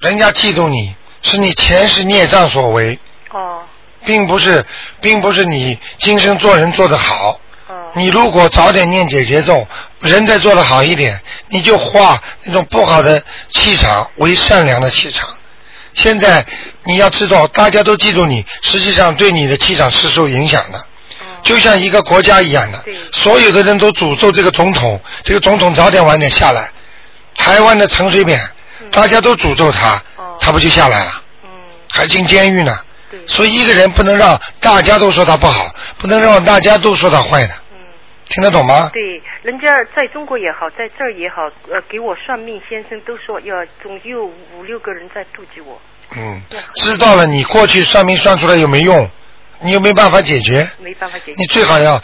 [0.00, 2.98] 人家嫉妒你是你前世孽障所为。
[3.30, 3.64] 哦。
[4.06, 4.62] 并不是，
[5.00, 7.40] 并不是你今生做人做得好。
[7.94, 8.00] 哦。
[8.00, 9.66] 你如果早点念解节奏，
[10.00, 13.22] 人再做的好一点，你就化那种不好的
[13.52, 15.28] 气场为善良的气场。
[15.94, 16.44] 现在
[16.82, 20.84] 你要知道，大家都记住你，实际上对你的气场是受影响的，
[21.42, 26.68] 就像一个国家一样的，所有的人都诅咒这个总统，这个总统早点晚点下来。
[27.36, 28.40] 台湾的陈水扁，
[28.90, 30.02] 大家都诅咒他，
[30.40, 31.22] 他不就下来了？
[31.90, 32.76] 还进监狱呢。
[33.28, 37.54] 所以一个人不能让大家都说他不好，不能让大家都说他坏的。
[38.34, 38.90] 听得懂吗？
[38.92, 45.80] 对，人家在中国也好，在这儿也好，呃，给我算命先生都说要总有五六个人在妒忌我。
[46.16, 46.42] 嗯，
[46.74, 49.08] 知道了，你过去算命算出来有没用？
[49.60, 50.66] 你又没有办法解决？
[50.80, 51.34] 没办法解决。
[51.36, 52.00] 你最好要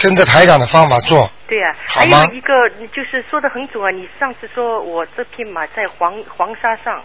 [0.00, 1.28] 跟着台长的方法做。
[1.48, 2.52] 对呀，还有一个
[2.92, 3.90] 就是说的很准啊！
[3.90, 7.02] 你上次说我这匹马在黄黄沙上，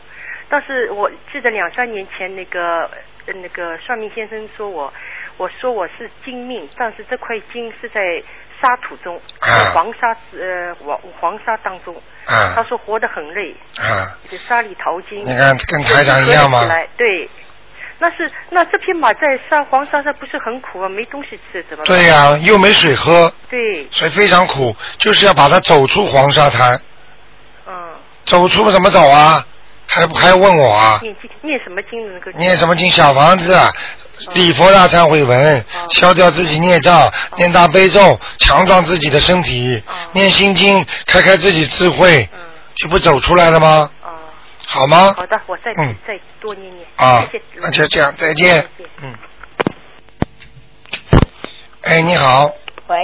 [0.48, 2.88] 但是我记得两三年前那个
[3.26, 4.94] 那个算命先生说我，
[5.38, 8.24] 我说我是金命，但是这块金是在。
[8.62, 9.20] 沙土中，
[9.74, 11.96] 黄沙呃黄黄沙当中，
[12.26, 13.56] 他说活得很累，
[14.30, 15.20] 就沙里淘金。
[15.26, 16.68] 你看跟台长一样吗？
[16.98, 17.30] 对，
[18.00, 20.90] 那是那这匹马在沙黄沙上不是很苦啊？
[20.90, 21.84] 没东西吃怎么？
[21.86, 23.32] 对呀，又没水喝。
[23.50, 23.88] 对。
[23.92, 26.80] 所以非常苦，就是要把它走出黄沙滩。
[27.68, 27.74] 嗯。
[28.26, 29.46] 走出怎么走啊？
[29.88, 31.00] 还还问我啊？
[31.02, 32.32] 念经念什么经那个？
[32.32, 32.90] 念什么经？
[32.90, 33.56] 小房子。
[34.34, 39.82] 礼佛大忏悔文，消掉自己孽障，念大悲咒，强壮自己的身体，
[40.14, 42.28] 念心经，开开自己智慧，
[42.76, 43.90] 就不走出来了吗？
[44.66, 45.14] 好吗？
[45.16, 46.86] 好的，我再嗯再多念念。
[46.98, 48.66] 啊那就这样，再见。
[49.02, 49.16] 嗯。
[51.84, 52.52] 哎，你好，
[52.88, 52.96] 喂，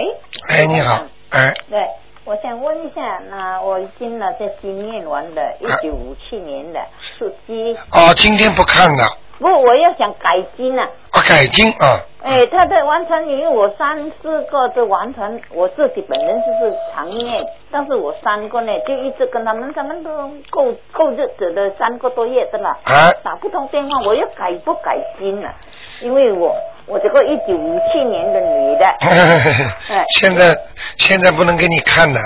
[0.49, 1.79] 哎，你好，哎，对，
[2.25, 6.79] 我想问一下，那我已经呢在经念完的，一九五七年的
[7.17, 10.87] 属鸡，哦，今天不看了，不，我要想改经啊。
[11.11, 20.09] 啊，改经啊，哎，他在完成，因为我三四个都完成，我自己本人就是常念，但是我三个呢就一直跟他们，他们都
[20.49, 23.11] 够够日子的三个多月的了，啊。
[23.21, 25.53] 打不通电话，我要改不改经啊？
[26.01, 26.55] 因为我
[26.85, 30.55] 我这个一九五七年的女的，哎，现在
[30.97, 32.19] 现在不能给你看的，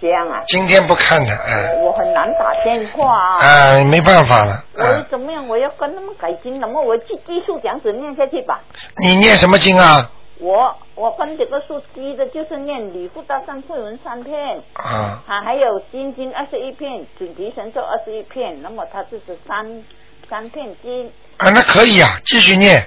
[0.00, 3.38] 这样啊，今天不看的，哎，我很难打电话啊。
[3.40, 5.46] 哎，没办法了，我哎，怎么样？
[5.48, 8.60] 我要跟他们改经，那么我继继续这样子念下去吧。
[8.98, 10.10] 你念什么经啊？
[10.38, 19.84] 我我跟这个属鸡的，就是念礼佛大忏悔文三片，啊，啊，还有心经二十一片，准提神咒二十一片，那么它就是三
[20.30, 22.82] 三片经，啊，那可以啊，继续念，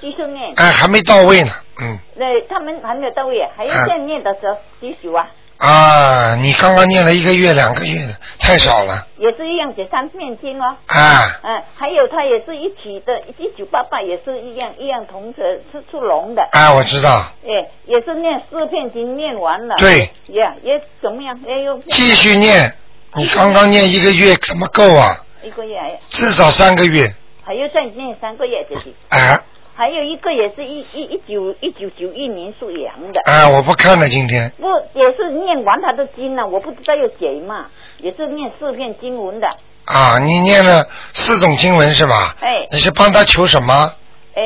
[0.00, 0.52] 继续念。
[0.56, 5.28] 哎，还没到位呢，嗯，那他们还没有到位，还要啊再念的时候继续啊，
[5.58, 10.76] 啊，你刚刚念了一个月、两个月的，太少了，也是一样写三片经哦。
[10.86, 16.48] 啊，嗯，还有他也是一起的，一九八八也是一样一样同时是出笼的。
[16.52, 19.74] 啊，我知道，哎，也是念四片经念完了。
[19.78, 20.10] 对。
[20.26, 21.38] 也也怎么样？
[21.46, 22.72] 也有继续念，
[23.14, 25.24] 你刚刚念一个月怎么够啊？
[25.42, 28.92] 一个月，至少三个月，还要再念三个月，姐姐。
[29.08, 29.42] 啊
[29.78, 33.20] 还有一个也是一一一九一九九一年属羊的。
[33.30, 34.66] 啊，我不看了，今天不，
[34.98, 37.66] 也是念完他的经了，我不知道有解嘛，
[37.98, 39.46] 也是念四篇经文的。
[39.84, 42.34] 啊，你念了四种经文是吧？
[42.40, 43.92] 哎你是帮他求什么？
[44.34, 44.42] 哎，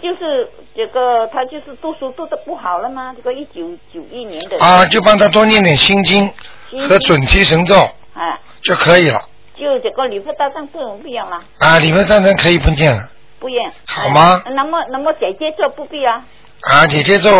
[0.00, 3.12] 就是这个他就是读书读的不好了吗？
[3.14, 4.58] 这个一九九一年的。
[4.58, 6.26] 啊，就帮他多念点心经
[6.88, 7.76] 和准提神咒
[8.14, 9.20] 啊，就可以了。
[9.54, 11.42] 就这个礼佛大忏悔文不一样吗？
[11.58, 13.02] 啊，里面赞成可以不念了。
[13.40, 13.72] 不一样。
[13.88, 16.22] 好吗哎那么那么姐姐做不必啊？
[16.60, 17.32] 啊，姐姐做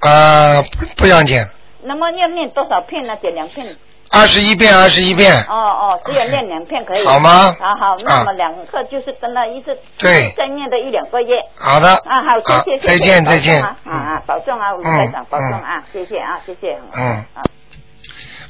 [0.00, 1.48] 啊不不要念，
[1.84, 3.16] 那么要念多少片呢？
[3.16, 3.76] 点两片。
[4.10, 5.30] 二十一遍，二十一遍。
[5.50, 7.04] 哦哦，只有念两片可以。
[7.04, 11.36] 好吗好好，那么两个就是跟他一直对再念的一两个月。
[11.56, 16.78] 好的啊，好，谢谢，再见再见啊啊啊，保重啊，吴台长，保重啊，谢谢啊，谢谢。
[16.96, 17.24] 嗯。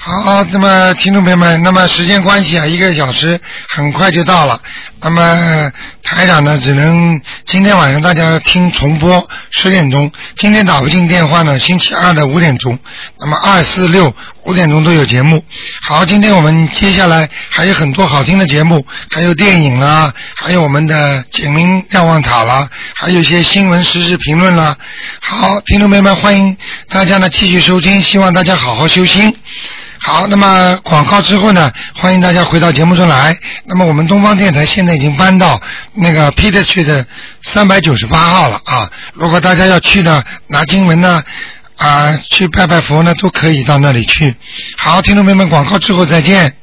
[0.09, 3.39] 好，那么听众朋友们，那么时间关系啊，一个小时
[3.69, 4.59] 很快就到了。
[5.03, 5.71] 那么
[6.03, 10.11] 台长呢，只能今天晚上大家听重播十点钟。
[10.39, 12.79] 今天打不进电话呢，星期二的五点钟。
[13.21, 14.15] 那么二四六
[14.49, 15.45] 五点钟都有节目。
[15.83, 24.75] 好，今天我们接下来还有很多好听的节目，还有电影啦，还有我们的简明瞭望塔啦，还有一些新闻实时评论啦。
[25.21, 26.57] 好，听众朋友们，欢迎
[26.89, 29.37] 大家呢继续收听，希望大家好好修心。
[30.01, 33.37] 好，那么广告之后呢，欢迎大家回到节目中来。
[33.67, 35.61] 那么我们东方电台现在已经搬到
[35.93, 37.05] 那个 Peter Street 的
[37.43, 38.91] 三百九十八号了啊。
[39.13, 41.23] 如果大家要去呢，拿经文呢，
[41.79, 44.35] 啊，去拜拜佛呢，都可以到那里去。
[44.77, 46.55] 好，听众朋友们，广告之后再见。